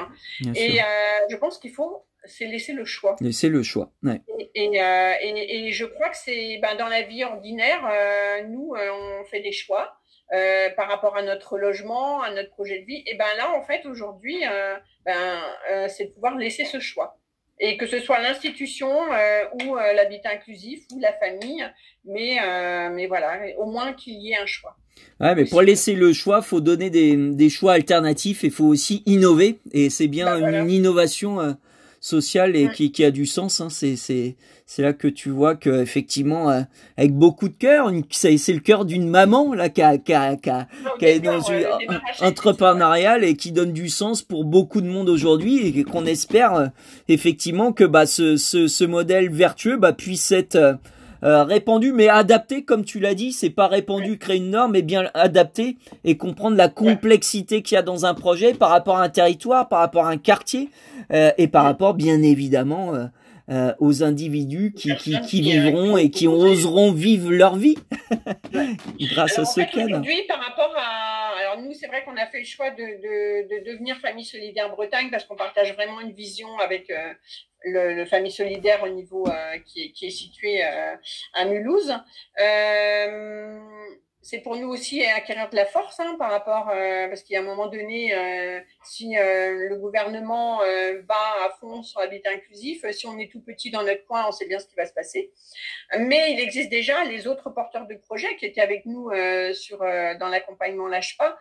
et 0.55 0.81
euh, 0.81 0.83
je 1.29 1.35
pense 1.35 1.57
qu'il 1.57 1.71
faut 1.71 2.03
c'est 2.27 2.45
laisser 2.45 2.73
le 2.73 2.85
choix. 2.85 3.15
Laisser 3.21 3.49
le 3.49 3.63
choix. 3.63 3.91
Ouais. 4.03 4.21
Et, 4.55 4.81
euh, 4.81 5.13
et, 5.21 5.67
et, 5.67 5.71
je 5.71 5.85
crois 5.85 6.09
que 6.09 6.17
c'est 6.17 6.59
ben, 6.61 6.75
dans 6.75 6.87
la 6.87 7.01
vie 7.03 7.23
ordinaire, 7.23 7.85
euh, 7.89 8.43
nous 8.47 8.73
euh, 8.75 9.21
on 9.21 9.25
fait 9.25 9.41
des 9.41 9.51
choix. 9.51 9.93
Euh, 10.33 10.69
par 10.75 10.89
rapport 10.89 11.15
à 11.15 11.23
notre 11.23 11.57
logement, 11.57 12.21
à 12.21 12.33
notre 12.33 12.49
projet 12.49 12.81
de 12.81 12.85
vie. 12.85 13.01
Et 13.05 13.15
ben 13.15 13.25
là, 13.37 13.53
en 13.57 13.63
fait, 13.63 13.85
aujourd'hui, 13.85 14.35
euh, 14.45 14.75
ben, 15.05 15.39
euh, 15.71 15.87
c'est 15.87 16.07
de 16.07 16.11
pouvoir 16.11 16.35
laisser 16.35 16.65
ce 16.65 16.81
choix. 16.81 17.17
Et 17.61 17.77
que 17.77 17.87
ce 17.87 17.99
soit 17.99 18.19
l'institution 18.19 18.91
ou 19.63 19.75
l'habitat 19.77 20.29
inclusif 20.29 20.83
ou 20.93 20.99
la 20.99 21.11
famille, 21.13 21.65
mais, 22.05 22.37
mais 22.91 23.07
voilà, 23.07 23.39
au 23.57 23.65
moins 23.65 23.93
qu'il 23.93 24.21
y 24.21 24.31
ait 24.31 24.37
un 24.37 24.45
choix. 24.45 24.75
Ouais, 25.19 25.33
mais 25.33 25.45
pour 25.45 25.61
laisser 25.61 25.93
le 25.93 26.13
choix, 26.13 26.41
faut 26.43 26.61
donner 26.61 26.89
des, 26.89 27.15
des 27.15 27.49
choix 27.49 27.73
alternatifs 27.73 28.43
et 28.43 28.51
faut 28.51 28.65
aussi 28.65 29.01
innover. 29.07 29.57
Et 29.71 29.89
c'est 29.89 30.07
bien 30.07 30.39
bah, 30.39 30.51
une 30.61 30.69
innovation 30.69 31.39
euh, 31.39 31.53
sociale 31.99 32.55
et 32.55 32.69
qui, 32.69 32.91
qui 32.91 33.03
a 33.03 33.11
du 33.11 33.25
sens. 33.25 33.61
Hein. 33.61 33.69
C'est 33.69 33.95
c'est 33.95 34.35
c'est 34.65 34.81
là 34.81 34.93
que 34.93 35.07
tu 35.07 35.29
vois 35.29 35.55
que 35.55 35.81
effectivement 35.81 36.49
euh, 36.49 36.61
avec 36.97 37.13
beaucoup 37.13 37.47
de 37.47 37.53
cœur, 37.53 37.91
c'est 38.11 38.53
le 38.53 38.59
cœur 38.59 38.85
d'une 38.85 39.07
maman 39.07 39.53
là 39.53 39.69
qui 39.69 39.81
a 39.81 39.97
qui 39.97 40.13
a, 40.13 40.35
qui 40.35 40.49
a, 40.49 40.67
qui 40.99 41.05
est 41.05 41.19
dans 41.19 41.41
une 41.41 41.65
entrepreneuriale 42.21 43.23
et 43.23 43.35
qui 43.35 43.51
donne 43.51 43.73
du 43.73 43.89
sens 43.89 44.21
pour 44.21 44.43
beaucoup 44.43 44.81
de 44.81 44.87
monde 44.87 45.09
aujourd'hui 45.09 45.67
et 45.67 45.83
qu'on 45.83 46.05
espère 46.05 46.53
euh, 46.55 46.67
effectivement 47.07 47.71
que 47.71 47.83
bah 47.83 48.05
ce 48.05 48.37
ce, 48.37 48.67
ce 48.67 48.83
modèle 48.83 49.29
vertueux 49.29 49.77
bah 49.77 49.93
puisse 49.93 50.31
être 50.31 50.77
euh, 51.23 51.43
répandu 51.43 51.91
mais 51.91 52.09
adapté 52.09 52.63
comme 52.63 52.85
tu 52.85 52.99
l'as 52.99 53.15
dit 53.15 53.31
c'est 53.31 53.49
pas 53.49 53.67
répandu 53.67 54.17
créer 54.17 54.37
une 54.37 54.51
norme 54.51 54.73
mais 54.73 54.81
bien 54.81 55.09
adapté 55.13 55.77
et 56.03 56.17
comprendre 56.17 56.57
la 56.57 56.69
complexité 56.69 57.61
qu'il 57.61 57.75
y 57.75 57.77
a 57.77 57.81
dans 57.81 58.05
un 58.05 58.13
projet 58.13 58.53
par 58.53 58.69
rapport 58.69 58.97
à 58.97 59.03
un 59.03 59.09
territoire 59.09 59.67
par 59.69 59.79
rapport 59.79 60.05
à 60.05 60.09
un 60.09 60.17
quartier 60.17 60.69
euh, 61.11 61.31
et 61.37 61.47
par 61.47 61.63
rapport 61.63 61.93
bien 61.93 62.21
évidemment 62.21 62.93
euh, 63.49 63.73
aux 63.79 64.03
individus 64.03 64.73
qui, 64.75 64.93
qui, 64.97 65.21
qui 65.21 65.41
vivront 65.41 65.95
et 65.95 66.09
qui 66.09 66.27
oseront 66.27 66.91
vivre 66.91 67.31
leur 67.31 67.55
vie 67.55 67.77
grâce 68.99 69.39
à 69.39 69.45
ce 69.45 69.61
cadre. 69.61 69.85
Aujourd'hui, 69.85 70.23
par 70.27 70.41
rapport 70.41 70.73
à, 70.75 71.31
alors 71.39 71.61
nous, 71.61 71.73
c'est 71.73 71.87
vrai 71.87 72.03
qu'on 72.03 72.17
a 72.17 72.25
fait 72.25 72.39
le 72.39 72.45
choix 72.45 72.71
de, 72.71 72.75
de, 72.75 73.55
de 73.55 73.71
devenir 73.71 73.95
famille 73.99 74.25
solidaire 74.25 74.69
Bretagne 74.69 75.07
parce 75.09 75.23
qu'on 75.23 75.37
partage 75.37 75.73
vraiment 75.75 76.01
une 76.01 76.11
vision 76.11 76.59
avec 76.59 76.91
le, 77.71 77.93
le, 77.93 78.05
Famille 78.05 78.31
Solidaire 78.31 78.83
au 78.83 78.89
niveau 78.89 79.27
euh, 79.27 79.57
qui, 79.65 79.85
est, 79.85 79.91
qui, 79.91 80.07
est, 80.07 80.11
situé 80.11 80.63
euh, 80.63 80.95
à 81.33 81.45
Mulhouse. 81.45 81.93
Euh, 84.17 84.27
c'est 84.27 84.39
pour 84.39 84.55
nous 84.57 84.67
aussi 84.67 85.03
acquérir 85.05 85.49
de 85.49 85.55
la 85.55 85.65
force 85.65 85.99
hein, 85.99 86.15
par 86.19 86.31
rapport, 86.31 86.69
euh, 86.69 87.07
parce 87.07 87.23
qu'il 87.23 87.33
y 87.33 87.37
a 87.37 87.41
un 87.41 87.45
moment 87.45 87.67
donné, 87.67 88.13
euh, 88.13 88.59
si 88.83 89.17
euh, 89.17 89.69
le 89.69 89.75
gouvernement 89.77 90.57
va 90.57 91.45
à 91.45 91.55
fond 91.59 91.83
sur 91.83 91.99
l'habitat 91.99 92.31
inclusif, 92.31 92.85
si 92.91 93.07
on 93.07 93.17
est 93.19 93.31
tout 93.31 93.41
petit 93.41 93.71
dans 93.71 93.83
notre 93.83 94.05
coin, 94.05 94.25
on 94.27 94.31
sait 94.31 94.47
bien 94.47 94.59
ce 94.59 94.67
qui 94.67 94.75
va 94.75 94.85
se 94.85 94.93
passer. 94.93 95.31
Mais 95.99 96.33
il 96.33 96.39
existe 96.39 96.69
déjà 96.69 97.03
les 97.05 97.27
autres 97.27 97.49
porteurs 97.49 97.87
de 97.87 97.95
projets 97.95 98.35
qui 98.35 98.45
étaient 98.45 98.61
avec 98.61 98.85
nous 98.85 99.09
sur 99.53 99.79
dans 99.79 100.29
l'accompagnement 100.29 100.87
Lâche 100.87 101.17
pas. 101.17 101.37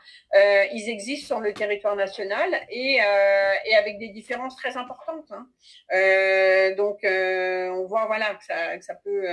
ils 0.72 0.88
existent 0.88 1.26
sur 1.26 1.40
le 1.40 1.52
territoire 1.52 1.96
national 1.96 2.48
et, 2.70 2.96
et 2.96 3.74
avec 3.74 3.98
des 3.98 4.08
différences 4.08 4.56
très 4.56 4.76
importantes. 4.76 5.30
Hein. 5.30 5.48
donc 6.76 7.00
on 7.04 7.86
voit 7.86 8.06
voilà 8.06 8.34
que 8.34 8.44
ça, 8.44 8.78
que 8.78 8.84
ça 8.84 8.94
peut 8.94 9.26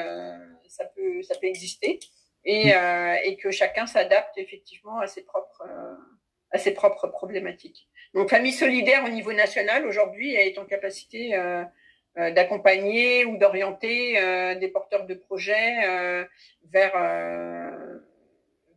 ça 0.68 0.86
peut 0.86 1.22
ça 1.22 1.36
peut 1.36 1.48
exister 1.48 2.00
et, 2.46 2.68
mm. 2.68 2.72
euh, 2.76 3.16
et 3.24 3.38
que 3.38 3.52
chacun 3.52 3.86
s'adapte 3.86 4.38
effectivement 4.38 5.00
à 5.00 5.08
ses 5.08 5.24
propres 5.24 5.64
euh, 5.68 5.96
à 6.52 6.60
ses 6.60 6.72
propres 6.72 7.08
problématiques. 7.08 7.88
Donc 8.14 8.30
Famille 8.30 8.54
solidaire 8.54 9.04
au 9.06 9.10
niveau 9.10 9.34
national 9.34 9.88
aujourd'hui 9.88 10.36
est 10.36 10.60
en 10.60 10.66
capacité 10.66 11.36
euh, 11.36 11.64
d'accompagner 12.16 13.26
ou 13.26 13.38
d'orienter 13.38 14.56
des 14.60 14.68
porteurs 14.68 15.08
de 15.08 15.16
projets 15.16 16.28
vers 16.70 16.94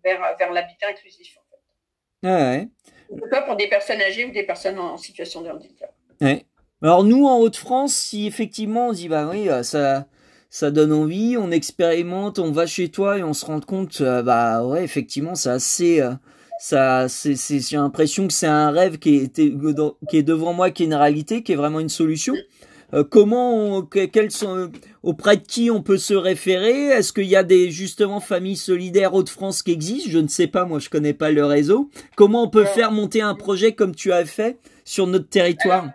vers 0.02 0.36
vers 0.38 0.52
l'habitat 0.52 0.88
inclusif 0.88 1.36
en 1.36 1.44
fait. 1.50 2.26
Ah 2.26 2.50
ouais. 2.50 3.42
Pour 3.46 3.56
des 3.56 3.68
personnes 3.68 4.00
âgées 4.00 4.24
ou 4.24 4.30
des 4.30 4.42
personnes 4.42 4.78
en 4.78 4.96
situation 4.96 5.42
de 5.42 5.50
handicap. 5.50 5.92
Ouais. 6.22 6.46
Alors 6.80 7.04
nous 7.04 7.26
en 7.26 7.38
Haute-France, 7.40 7.94
si 7.94 8.26
effectivement 8.26 8.88
on 8.88 8.92
dit 8.92 9.10
bah 9.10 9.28
oui 9.30 9.50
ça 9.64 10.06
ça 10.50 10.70
donne 10.70 10.92
envie, 10.92 11.36
on 11.38 11.50
expérimente, 11.50 12.38
on 12.38 12.50
va 12.50 12.66
chez 12.66 12.88
toi 12.88 13.18
et 13.18 13.22
on 13.22 13.32
se 13.32 13.44
rend 13.44 13.60
compte, 13.60 14.00
euh, 14.00 14.22
bah 14.22 14.64
ouais, 14.64 14.84
effectivement, 14.84 15.34
c'est 15.34 15.50
assez, 15.50 16.00
euh, 16.00 16.12
ça, 16.58 17.08
c'est, 17.08 17.36
c'est, 17.36 17.60
j'ai 17.60 17.76
l'impression 17.76 18.26
que 18.26 18.32
c'est 18.32 18.46
un 18.46 18.70
rêve 18.70 18.98
qui 18.98 19.16
est, 19.16 19.32
qui 19.34 20.16
est 20.16 20.22
devant 20.22 20.52
moi, 20.52 20.70
qui 20.70 20.84
est 20.84 20.86
une 20.86 20.94
réalité, 20.94 21.42
qui 21.42 21.52
est 21.52 21.56
vraiment 21.56 21.80
une 21.80 21.88
solution. 21.88 22.34
Euh, 22.94 23.02
comment, 23.02 23.82
quels 23.82 24.30
sont, 24.30 24.70
auprès 25.02 25.36
de 25.36 25.42
qui 25.42 25.70
on 25.70 25.82
peut 25.82 25.98
se 25.98 26.14
référer? 26.14 26.86
Est-ce 26.86 27.12
qu'il 27.12 27.26
y 27.26 27.36
a 27.36 27.42
des 27.42 27.70
justement 27.70 28.20
familles 28.20 28.56
solidaires 28.56 29.14
Hauts-de-France 29.14 29.62
qui 29.62 29.72
existent? 29.72 30.08
Je 30.10 30.18
ne 30.18 30.28
sais 30.28 30.46
pas, 30.46 30.64
moi 30.64 30.78
je 30.78 30.88
connais 30.88 31.14
pas 31.14 31.30
le 31.30 31.44
réseau. 31.44 31.90
Comment 32.14 32.44
on 32.44 32.48
peut 32.48 32.64
faire 32.64 32.92
monter 32.92 33.20
un 33.22 33.34
projet 33.34 33.72
comme 33.72 33.94
tu 33.94 34.12
as 34.12 34.24
fait 34.24 34.58
sur 34.84 35.06
notre 35.06 35.28
territoire? 35.28 35.88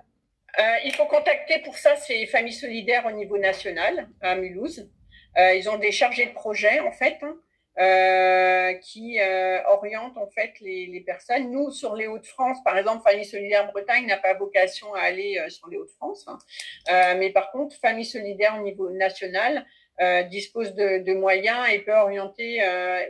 Euh, 0.59 0.63
il 0.85 0.93
faut 0.93 1.05
contacter 1.05 1.59
pour 1.59 1.77
ça 1.77 1.95
ces 1.95 2.25
familles 2.25 2.53
solidaires 2.53 3.05
au 3.05 3.11
niveau 3.11 3.37
national 3.37 4.09
à 4.21 4.35
Mulhouse. 4.35 4.89
Euh, 5.37 5.53
ils 5.55 5.69
ont 5.69 5.77
des 5.77 5.91
chargés 5.91 6.25
de 6.25 6.33
projet 6.33 6.81
en 6.81 6.91
fait 6.91 7.17
hein, 7.21 7.37
euh, 7.79 8.73
qui 8.73 9.17
euh, 9.21 9.63
orientent 9.69 10.17
en 10.17 10.27
fait 10.27 10.51
les, 10.59 10.87
les, 10.87 10.99
personnes. 10.99 11.51
Nous 11.51 11.71
sur 11.71 11.95
les 11.95 12.05
Hauts-de-France, 12.05 12.57
par 12.65 12.77
exemple, 12.77 13.01
Famille 13.09 13.23
solidaire 13.23 13.71
Bretagne 13.71 14.05
n'a 14.07 14.17
pas 14.17 14.33
vocation 14.33 14.93
à 14.93 14.99
aller 14.99 15.39
euh, 15.39 15.47
sur 15.47 15.69
les 15.69 15.77
Hauts-de-France, 15.77 16.27
hein. 16.27 16.37
mais 17.15 17.29
par 17.29 17.49
contre 17.51 17.73
Famille 17.77 18.03
solidaire 18.03 18.57
au 18.59 18.63
niveau 18.63 18.89
national 18.89 19.65
dispose 20.29 20.73
de, 20.73 21.03
de, 21.03 21.13
moyens 21.13 21.59
et 21.71 21.79
peut 21.79 21.93
orienter 21.93 22.59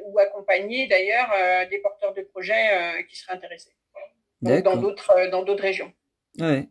ou 0.06 0.20
accompagner 0.20 0.88
d'ailleurs 0.88 1.32
des 1.70 1.78
porteurs 1.78 2.14
de 2.14 2.22
projets 2.22 3.06
qui 3.10 3.16
seraient 3.16 3.34
intéressés 3.34 3.72
dans 4.42 4.76
d'autres 4.76 5.30
dans 5.30 5.44
d'autres 5.44 5.64
régions. 5.64 5.94
Ouais. 6.38 6.68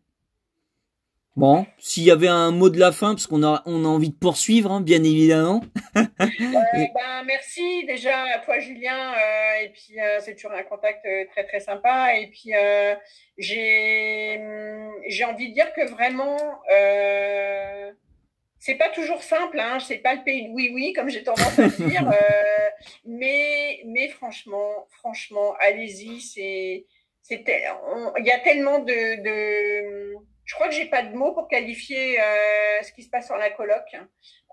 Bon, 1.41 1.65
s'il 1.79 2.03
y 2.03 2.11
avait 2.11 2.29
un 2.29 2.51
mot 2.51 2.69
de 2.69 2.79
la 2.79 2.93
fin, 2.93 3.15
parce 3.15 3.27
qu'on 3.27 3.43
a, 3.43 3.63
on 3.65 3.87
a 3.87 3.89
envie 3.89 4.11
de 4.11 4.15
poursuivre, 4.15 4.71
hein, 4.71 4.83
bien 4.83 5.03
évidemment. 5.03 5.63
euh, 5.97 6.03
ben, 6.21 7.25
merci 7.25 7.87
déjà 7.87 8.25
à 8.25 8.41
toi, 8.41 8.59
Julien. 8.59 9.15
Euh, 9.15 9.65
et 9.65 9.71
puis, 9.71 9.99
euh, 9.99 10.19
c'est 10.21 10.35
toujours 10.35 10.53
un 10.53 10.63
contact 10.65 11.03
euh, 11.07 11.25
très, 11.31 11.45
très 11.45 11.61
sympa. 11.61 12.15
Et 12.15 12.27
puis, 12.27 12.55
euh, 12.55 12.95
j'ai, 13.39 14.39
j'ai 15.09 15.25
envie 15.25 15.49
de 15.49 15.55
dire 15.55 15.73
que 15.73 15.91
vraiment, 15.91 16.37
euh, 16.77 17.91
c'est 18.59 18.75
pas 18.75 18.91
toujours 18.91 19.23
simple. 19.23 19.59
Hein, 19.61 19.79
c'est 19.81 19.97
pas 19.97 20.17
le 20.17 20.23
pays 20.23 20.47
de 20.47 20.51
oui, 20.51 20.71
oui, 20.75 20.93
comme 20.93 21.09
j'ai 21.09 21.23
tendance 21.23 21.59
à 21.59 21.69
dire. 21.69 22.05
mais, 23.07 23.81
mais 23.87 24.09
franchement, 24.09 24.87
franchement, 24.91 25.55
allez-y. 25.59 26.21
C'est, 26.21 26.85
il 27.31 28.27
y 28.27 28.31
a 28.31 28.39
tellement 28.41 28.81
de, 28.81 29.23
de 29.23 30.20
je 30.51 30.57
crois 30.57 30.67
que 30.67 30.75
j'ai 30.75 30.87
pas 30.87 31.05
de 31.05 31.15
mots 31.15 31.33
pour 31.33 31.47
qualifier 31.47 32.21
euh, 32.21 32.83
ce 32.83 32.91
qui 32.91 33.05
se 33.05 33.09
passe 33.09 33.27
sur 33.27 33.37
la 33.37 33.51
colloque 33.51 33.95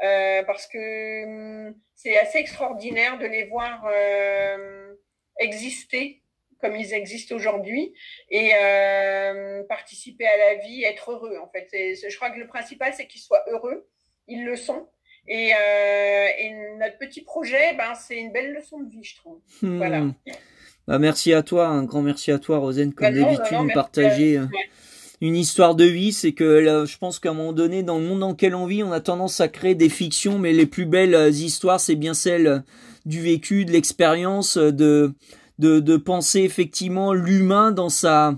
euh, 0.04 0.44
parce 0.44 0.68
que 0.68 1.26
hum, 1.26 1.76
c'est 1.96 2.16
assez 2.20 2.38
extraordinaire 2.38 3.18
de 3.18 3.26
les 3.26 3.46
voir 3.46 3.84
euh, 3.92 4.94
exister 5.40 6.22
comme 6.62 6.76
ils 6.76 6.94
existent 6.94 7.36
aujourd'hui 7.36 7.96
et 8.30 8.52
euh, 8.54 9.64
participer 9.64 10.28
à 10.28 10.38
la 10.38 10.56
vie, 10.62 10.84
être 10.84 11.14
heureux 11.14 11.40
en 11.42 11.50
fait. 11.50 11.68
je 11.72 12.16
crois 12.16 12.30
que 12.30 12.38
le 12.38 12.46
principal 12.46 12.94
c'est 12.94 13.08
qu'ils 13.08 13.22
soient 13.22 13.44
heureux, 13.48 13.90
ils 14.28 14.46
le 14.46 14.56
sont. 14.56 14.88
Et, 15.28 15.52
euh, 15.54 16.28
et 16.38 16.54
notre 16.78 17.00
petit 17.00 17.22
projet, 17.22 17.74
ben 17.74 17.96
c'est 17.96 18.18
une 18.18 18.32
belle 18.32 18.54
leçon 18.54 18.80
de 18.80 18.90
vie, 18.90 19.04
je 19.04 19.16
trouve. 19.16 19.42
Hmm. 19.64 19.78
Voilà. 19.78 20.06
Bah, 20.88 21.00
merci 21.00 21.34
à 21.34 21.42
toi, 21.42 21.68
un 21.68 21.84
grand 21.84 22.02
merci 22.04 22.32
à 22.32 22.38
toi, 22.38 22.60
Rosane, 22.60 22.94
comme 22.94 23.14
bah 23.14 23.20
d'habitude, 23.20 23.58
nous 23.58 23.74
partager 23.74 24.40
une 25.20 25.36
histoire 25.36 25.76
de 25.76 25.86
vie, 25.86 26.14
c'est 26.14 26.34
que 26.34 26.86
je 26.86 26.98
pense 26.98 27.20
qu'à 27.20 27.32
un 27.32 27.34
moment 27.34 27.54
donné, 27.54 27.82
dans 27.82 27.98
le 27.98 28.06
monde 28.06 28.20
dans 28.20 28.30
lequel 28.30 28.54
on 28.54 28.68
vit, 28.68 28.84
on 28.84 28.92
a 28.92 29.00
tendance 29.00 29.42
à 29.42 29.48
créer 29.48 29.74
des 29.74 29.90
fictions, 29.90 30.38
mais 30.38 30.54
les 30.54 30.68
plus 30.68 30.86
belles 30.86 31.16
euh, 31.16 31.30
histoires, 31.30 31.80
c'est 31.80 31.96
bien 31.96 32.14
celles 32.14 32.48
euh, 32.48 32.60
du 33.06 33.22
vécu, 33.22 33.66
de 33.66 33.72
l'expérience, 33.72 34.58
euh, 34.58 34.72
de, 34.72 35.14
de, 35.58 35.80
de 35.80 35.98
penser 35.98 36.42
effectivement 36.42 37.14
l'humain 37.14 37.72
dans 37.72 37.90
sa 37.90 38.36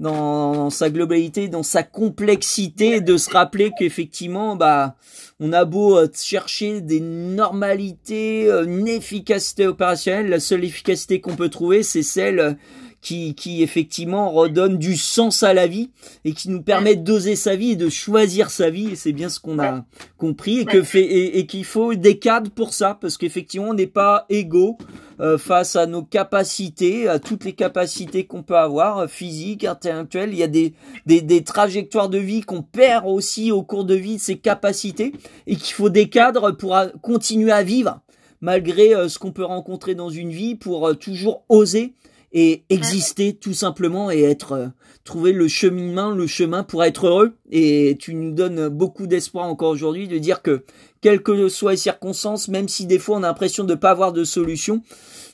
dans, 0.00 0.68
sa 0.68 0.90
globalité, 0.90 1.46
dans 1.46 1.62
sa 1.62 1.84
complexité, 1.84 3.00
de 3.00 3.16
se 3.16 3.30
rappeler 3.30 3.70
qu'effectivement, 3.78 4.56
bah, 4.56 4.96
on 5.38 5.52
a 5.52 5.64
beau 5.64 5.96
chercher 6.12 6.80
des 6.80 6.98
normalités, 6.98 8.50
une 8.66 8.88
efficacité 8.88 9.64
opérationnelle, 9.68 10.28
la 10.28 10.40
seule 10.40 10.64
efficacité 10.64 11.20
qu'on 11.20 11.36
peut 11.36 11.50
trouver, 11.50 11.84
c'est 11.84 12.02
celle 12.02 12.58
qui, 13.02 13.34
qui 13.34 13.62
effectivement 13.62 14.30
redonne 14.30 14.78
du 14.78 14.96
sens 14.96 15.42
à 15.42 15.52
la 15.52 15.66
vie 15.66 15.90
et 16.24 16.32
qui 16.32 16.48
nous 16.48 16.62
permet 16.62 16.94
d'oser 16.94 17.34
sa 17.34 17.56
vie 17.56 17.72
et 17.72 17.76
de 17.76 17.88
choisir 17.88 18.48
sa 18.48 18.70
vie. 18.70 18.90
Et 18.92 18.96
c'est 18.96 19.12
bien 19.12 19.28
ce 19.28 19.40
qu'on 19.40 19.58
a 19.58 19.84
compris 20.16 20.60
et 20.60 20.64
que 20.64 20.82
fait 20.82 21.02
et, 21.36 21.46
qu'il 21.46 21.64
faut 21.64 21.94
des 21.94 22.18
cadres 22.18 22.50
pour 22.50 22.72
ça. 22.72 22.96
Parce 23.00 23.18
qu'effectivement 23.18 23.70
on 23.70 23.74
n'est 23.74 23.88
pas 23.88 24.24
égaux 24.28 24.78
euh, 25.20 25.36
face 25.36 25.74
à 25.74 25.86
nos 25.86 26.04
capacités, 26.04 27.08
à 27.08 27.18
toutes 27.18 27.44
les 27.44 27.54
capacités 27.54 28.24
qu'on 28.24 28.44
peut 28.44 28.56
avoir, 28.56 28.98
euh, 28.98 29.06
physiques, 29.08 29.64
intellectuelles. 29.64 30.30
Il 30.32 30.38
y 30.38 30.44
a 30.44 30.48
des, 30.48 30.72
des, 31.04 31.22
des 31.22 31.42
trajectoires 31.42 32.08
de 32.08 32.18
vie 32.18 32.42
qu'on 32.42 32.62
perd 32.62 33.04
aussi 33.06 33.50
au 33.50 33.64
cours 33.64 33.84
de 33.84 33.96
vie, 33.96 34.20
ces 34.20 34.38
capacités. 34.38 35.12
Et 35.48 35.56
qu'il 35.56 35.74
faut 35.74 35.90
des 35.90 36.08
cadres 36.08 36.52
pour 36.52 36.78
continuer 37.02 37.50
à 37.50 37.64
vivre 37.64 38.00
malgré 38.40 38.94
euh, 38.94 39.08
ce 39.08 39.18
qu'on 39.18 39.32
peut 39.32 39.44
rencontrer 39.44 39.96
dans 39.96 40.10
une 40.10 40.30
vie 40.30 40.54
pour 40.54 40.96
toujours 40.98 41.44
oser 41.48 41.94
et 42.32 42.64
exister 42.70 43.34
tout 43.34 43.52
simplement 43.52 44.10
et 44.10 44.22
être 44.22 44.52
euh, 44.52 44.66
trouver 45.04 45.32
le 45.32 45.48
cheminement, 45.48 46.10
le 46.10 46.26
chemin 46.26 46.62
pour 46.62 46.82
être 46.84 47.06
heureux. 47.06 47.36
Et 47.50 47.96
tu 48.00 48.14
nous 48.14 48.32
donnes 48.32 48.68
beaucoup 48.68 49.06
d'espoir 49.06 49.46
encore 49.46 49.70
aujourd'hui 49.70 50.08
de 50.08 50.18
dire 50.18 50.42
que 50.42 50.64
quelles 51.00 51.22
que 51.22 51.48
soient 51.48 51.72
les 51.72 51.76
circonstances, 51.76 52.48
même 52.48 52.68
si 52.68 52.86
des 52.86 52.98
fois 52.98 53.16
on 53.16 53.22
a 53.22 53.28
l'impression 53.28 53.64
de 53.64 53.72
ne 53.72 53.78
pas 53.78 53.90
avoir 53.90 54.12
de 54.12 54.24
solution, 54.24 54.82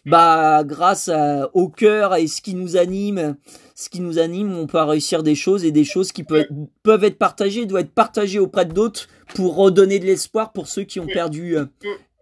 bah 0.07 0.65
grâce 0.65 1.11
au 1.53 1.69
cœur 1.69 2.17
et 2.17 2.27
ce 2.27 2.41
qui 2.41 2.55
nous 2.55 2.77
anime, 2.77 3.37
ce 3.75 3.89
qui 3.89 4.01
nous 4.01 4.19
anime, 4.19 4.57
on 4.57 4.67
peut 4.67 4.83
réussir 4.83 5.23
des 5.23 5.37
choses 5.37 5.65
et 5.65 5.71
des 5.71 5.85
choses 5.85 6.11
qui 6.11 6.25
peuvent, 6.25 6.47
peuvent 6.83 7.05
être 7.05 7.19
partagées, 7.19 7.65
doivent 7.65 7.85
être 7.85 7.93
partagées 7.93 8.41
auprès 8.41 8.65
d'autres 8.65 9.07
pour 9.37 9.55
redonner 9.55 10.01
de 10.01 10.07
l'espoir 10.07 10.53
pour 10.53 10.67
ceux 10.67 10.83
qui 10.83 10.99
ont 10.99 11.07
perdu 11.07 11.57
euh, 11.57 11.67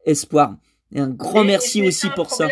espoir. 0.05 0.57
Et 0.95 1.01
un 1.01 1.09
grand 1.09 1.45
merci 1.45 1.87
aussi 1.87 2.09
pour 2.11 2.31
ça 2.31 2.49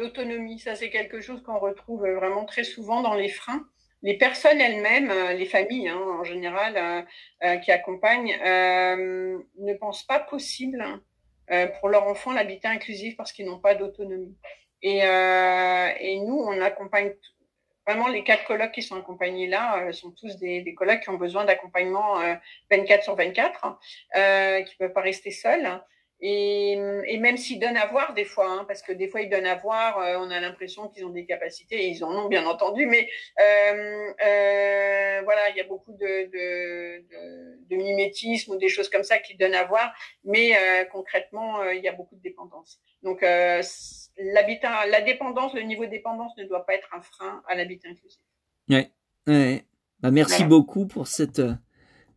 d'autonomie. 0.00 0.58
Ça, 0.58 0.74
c'est 0.74 0.90
quelque 0.90 1.20
chose 1.20 1.42
qu'on 1.42 1.58
retrouve 1.58 2.08
vraiment 2.08 2.44
très 2.44 2.64
souvent 2.64 3.02
dans 3.02 3.14
les 3.14 3.28
freins. 3.28 3.64
Les 4.02 4.16
personnes 4.16 4.60
elles-mêmes, 4.60 5.10
euh, 5.10 5.32
les 5.34 5.44
familles 5.44 5.88
hein, 5.88 6.00
en 6.00 6.24
général 6.24 6.76
euh, 6.76 7.02
euh, 7.44 7.56
qui 7.56 7.70
accompagnent, 7.70 8.34
ne 8.42 9.74
pensent 9.74 10.06
pas 10.06 10.20
possible 10.20 10.84
pour 11.80 11.88
leur 11.88 12.06
enfant 12.06 12.32
l'habitat 12.32 12.70
inclusif 12.70 13.16
parce 13.16 13.32
qu'ils 13.32 13.46
n'ont 13.46 13.58
pas 13.58 13.74
d'autonomie. 13.74 14.36
Et, 14.82 15.00
nous, 16.20 16.38
on 16.38 16.60
accompagne 16.60 17.12
vraiment 17.84 18.06
les 18.06 18.22
quatre 18.22 18.44
colloques 18.44 18.70
qui 18.70 18.82
sont 18.82 18.96
accompagnés 18.96 19.48
là 19.48 19.92
sont 19.92 20.12
tous 20.12 20.36
des, 20.36 20.62
des 20.62 20.74
colloques 20.74 21.00
qui 21.00 21.10
ont 21.10 21.16
besoin 21.18 21.44
d'accompagnement 21.44 22.20
24 22.70 23.02
sur 23.02 23.16
24, 23.16 23.78
euh, 24.16 24.62
qui 24.62 24.76
peuvent 24.76 24.92
pas 24.92 25.00
rester 25.00 25.32
seuls. 25.32 25.82
Et, 26.22 26.72
et, 27.06 27.18
même 27.18 27.38
s'ils 27.38 27.58
donnent 27.58 27.78
à 27.78 27.86
voir 27.86 28.12
des 28.12 28.26
fois, 28.26 28.50
hein, 28.50 28.64
parce 28.68 28.82
que 28.82 28.92
des 28.92 29.08
fois 29.08 29.22
ils 29.22 29.30
donnent 29.30 29.46
à 29.46 29.54
voir, 29.54 29.98
euh, 29.98 30.18
on 30.18 30.30
a 30.30 30.38
l'impression 30.38 30.88
qu'ils 30.88 31.06
ont 31.06 31.10
des 31.10 31.24
capacités, 31.24 31.84
et 31.84 31.88
ils 31.88 32.04
en 32.04 32.14
ont 32.14 32.28
bien 32.28 32.44
entendu, 32.44 32.84
mais 32.84 33.08
euh, 33.40 34.12
euh, 34.22 35.22
voilà, 35.24 35.48
il 35.50 35.56
y 35.56 35.60
a 35.60 35.64
beaucoup 35.64 35.92
de, 35.92 36.26
de, 36.26 37.00
de, 37.08 37.58
de, 37.70 37.76
mimétisme 37.76 38.52
ou 38.52 38.58
des 38.58 38.68
choses 38.68 38.90
comme 38.90 39.02
ça 39.02 39.18
qui 39.18 39.34
donnent 39.36 39.54
à 39.54 39.64
voir, 39.64 39.94
mais 40.24 40.54
euh, 40.54 40.84
concrètement, 40.92 41.62
euh, 41.62 41.74
il 41.74 41.82
y 41.82 41.88
a 41.88 41.92
beaucoup 41.92 42.16
de 42.16 42.22
dépendance. 42.22 42.80
Donc 43.02 43.22
l'habitat, 43.22 44.86
la 44.88 45.00
dépendance, 45.00 45.54
le 45.54 45.62
niveau 45.62 45.86
de 45.86 45.90
dépendance 45.90 46.36
ne 46.36 46.44
doit 46.44 46.66
pas 46.66 46.74
être 46.74 46.88
un 46.94 47.00
frein 47.00 47.42
à 47.48 47.54
l'habitat 47.54 47.88
inclusif. 47.88 48.20
Ouais, 48.68 48.90
ouais. 49.26 49.64
Bah, 50.00 50.10
merci 50.10 50.44
beaucoup 50.44 50.86
pour 50.86 51.06
cette 51.06 51.40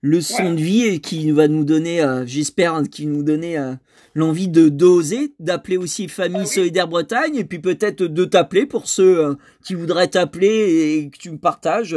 leçon 0.03 0.53
de 0.53 0.59
vie 0.59 0.99
qui 0.99 1.31
va 1.31 1.47
nous 1.47 1.63
donner, 1.63 2.01
euh, 2.01 2.25
j'espère, 2.27 2.83
qui 2.91 3.07
nous 3.07 3.23
donner 3.23 3.57
euh, 3.57 3.73
l'envie 4.13 4.49
de 4.49 4.67
d'oser, 4.67 5.33
d'appeler 5.39 5.77
aussi 5.77 6.09
Famille 6.09 6.41
ah 6.43 6.45
Solidaire 6.45 6.89
Bretagne 6.89 7.37
et 7.37 7.45
puis 7.45 7.59
peut-être 7.59 8.03
de 8.03 8.25
t'appeler 8.25 8.65
pour 8.65 8.87
ceux 8.87 9.25
euh, 9.25 9.33
qui 9.63 9.75
voudraient 9.75 10.09
t'appeler 10.09 10.97
et 10.97 11.09
que 11.09 11.17
tu 11.17 11.31
me 11.31 11.37
partages. 11.37 11.95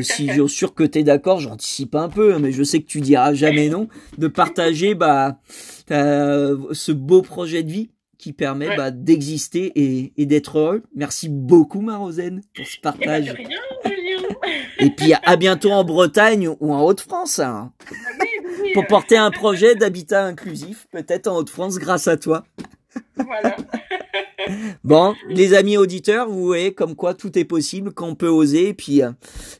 si 0.00 0.28
je 0.28 0.46
suis 0.46 0.48
sûr 0.48 0.74
que 0.74 0.84
tu 0.84 1.00
es 1.00 1.02
d'accord, 1.02 1.40
j'anticipe 1.40 1.96
un 1.96 2.08
peu, 2.08 2.38
mais 2.38 2.52
je 2.52 2.62
sais 2.62 2.80
que 2.80 2.86
tu 2.86 3.00
diras 3.00 3.34
jamais 3.34 3.68
non, 3.68 3.88
de 4.16 4.28
partager 4.28 4.94
bah 4.94 5.40
ce 5.88 6.92
beau 6.92 7.20
projet 7.20 7.64
de 7.64 7.70
vie 7.70 7.90
qui 8.16 8.32
permet 8.32 8.76
bah, 8.76 8.92
d'exister 8.92 9.72
et, 9.74 10.12
et 10.16 10.24
d'être 10.24 10.58
heureux. 10.58 10.82
Merci 10.94 11.28
beaucoup 11.28 11.80
Marozène 11.80 12.42
pour 12.54 12.66
ce 12.66 12.80
partage. 12.80 13.34
Et 14.78 14.90
puis 14.90 15.12
à 15.22 15.36
bientôt 15.36 15.70
en 15.70 15.84
Bretagne 15.84 16.48
ou 16.60 16.72
en 16.72 16.82
Haute-France. 16.82 17.38
Hein. 17.38 17.72
Pour 18.74 18.86
porter 18.86 19.16
un 19.16 19.30
projet 19.30 19.74
d'habitat 19.74 20.24
inclusif, 20.24 20.86
peut-être 20.90 21.26
en 21.28 21.36
Haute-France 21.36 21.78
grâce 21.78 22.08
à 22.08 22.16
toi. 22.16 22.44
Voilà. 23.16 23.56
bon, 24.84 25.14
les 25.28 25.54
amis 25.54 25.76
auditeurs, 25.76 26.28
vous 26.28 26.44
voyez 26.44 26.74
comme 26.74 26.96
quoi 26.96 27.14
tout 27.14 27.38
est 27.38 27.44
possible, 27.44 27.92
qu'on 27.92 28.14
peut 28.14 28.28
oser, 28.28 28.68
et 28.68 28.74
puis 28.74 29.02
euh, 29.02 29.10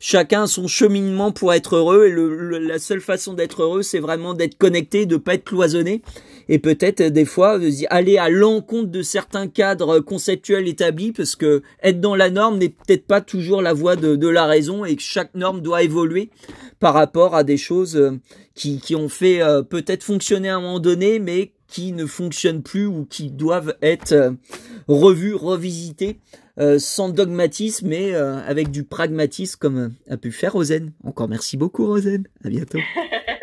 chacun 0.00 0.46
son 0.46 0.66
cheminement 0.66 1.32
pour 1.32 1.52
être 1.52 1.76
heureux. 1.76 2.06
Et 2.06 2.10
le, 2.10 2.58
la 2.58 2.78
seule 2.78 3.00
façon 3.00 3.34
d'être 3.34 3.62
heureux, 3.62 3.82
c'est 3.82 4.00
vraiment 4.00 4.34
d'être 4.34 4.56
connecté, 4.56 5.06
de 5.06 5.16
pas 5.16 5.34
être 5.34 5.44
cloisonné, 5.44 6.02
et 6.48 6.58
peut-être 6.58 7.00
euh, 7.00 7.10
des 7.10 7.24
fois 7.24 7.58
aller 7.90 8.18
à 8.18 8.28
l'encontre 8.28 8.90
de 8.90 9.02
certains 9.02 9.48
cadres 9.48 10.00
conceptuels 10.00 10.68
établis, 10.68 11.12
parce 11.12 11.36
que 11.36 11.62
être 11.82 12.00
dans 12.00 12.14
la 12.14 12.30
norme 12.30 12.58
n'est 12.58 12.68
peut-être 12.68 13.06
pas 13.06 13.20
toujours 13.20 13.62
la 13.62 13.72
voie 13.72 13.96
de, 13.96 14.16
de, 14.16 14.28
la 14.28 14.46
raison, 14.46 14.84
et 14.84 14.96
que 14.96 15.02
chaque 15.02 15.34
norme 15.34 15.60
doit 15.60 15.82
évoluer 15.82 16.30
par 16.80 16.94
rapport 16.94 17.34
à 17.34 17.44
des 17.44 17.56
choses 17.56 17.96
euh, 17.96 18.18
qui, 18.54 18.78
qui 18.78 18.94
ont 18.94 19.08
fait 19.08 19.40
peut-être 19.68 20.04
fonctionner 20.04 20.48
à 20.48 20.56
un 20.56 20.60
moment 20.60 20.78
donné, 20.78 21.18
mais 21.18 21.54
qui 21.74 21.90
ne 21.90 22.06
fonctionnent 22.06 22.62
plus 22.62 22.86
ou 22.86 23.04
qui 23.04 23.32
doivent 23.32 23.74
être 23.82 24.12
euh, 24.12 24.30
revus, 24.86 25.34
revisités 25.34 26.20
euh, 26.58 26.78
sans 26.78 27.08
dogmatisme 27.08 27.88
mais 27.88 28.14
euh, 28.14 28.36
avec 28.46 28.70
du 28.70 28.84
pragmatisme 28.84 29.58
comme 29.58 29.92
a 30.08 30.16
pu 30.16 30.30
faire 30.30 30.52
Rosen. 30.52 30.92
Encore 31.02 31.28
merci 31.28 31.56
beaucoup 31.56 31.84
Rosen. 31.86 32.28
À 32.44 32.48
bientôt. 32.48 32.78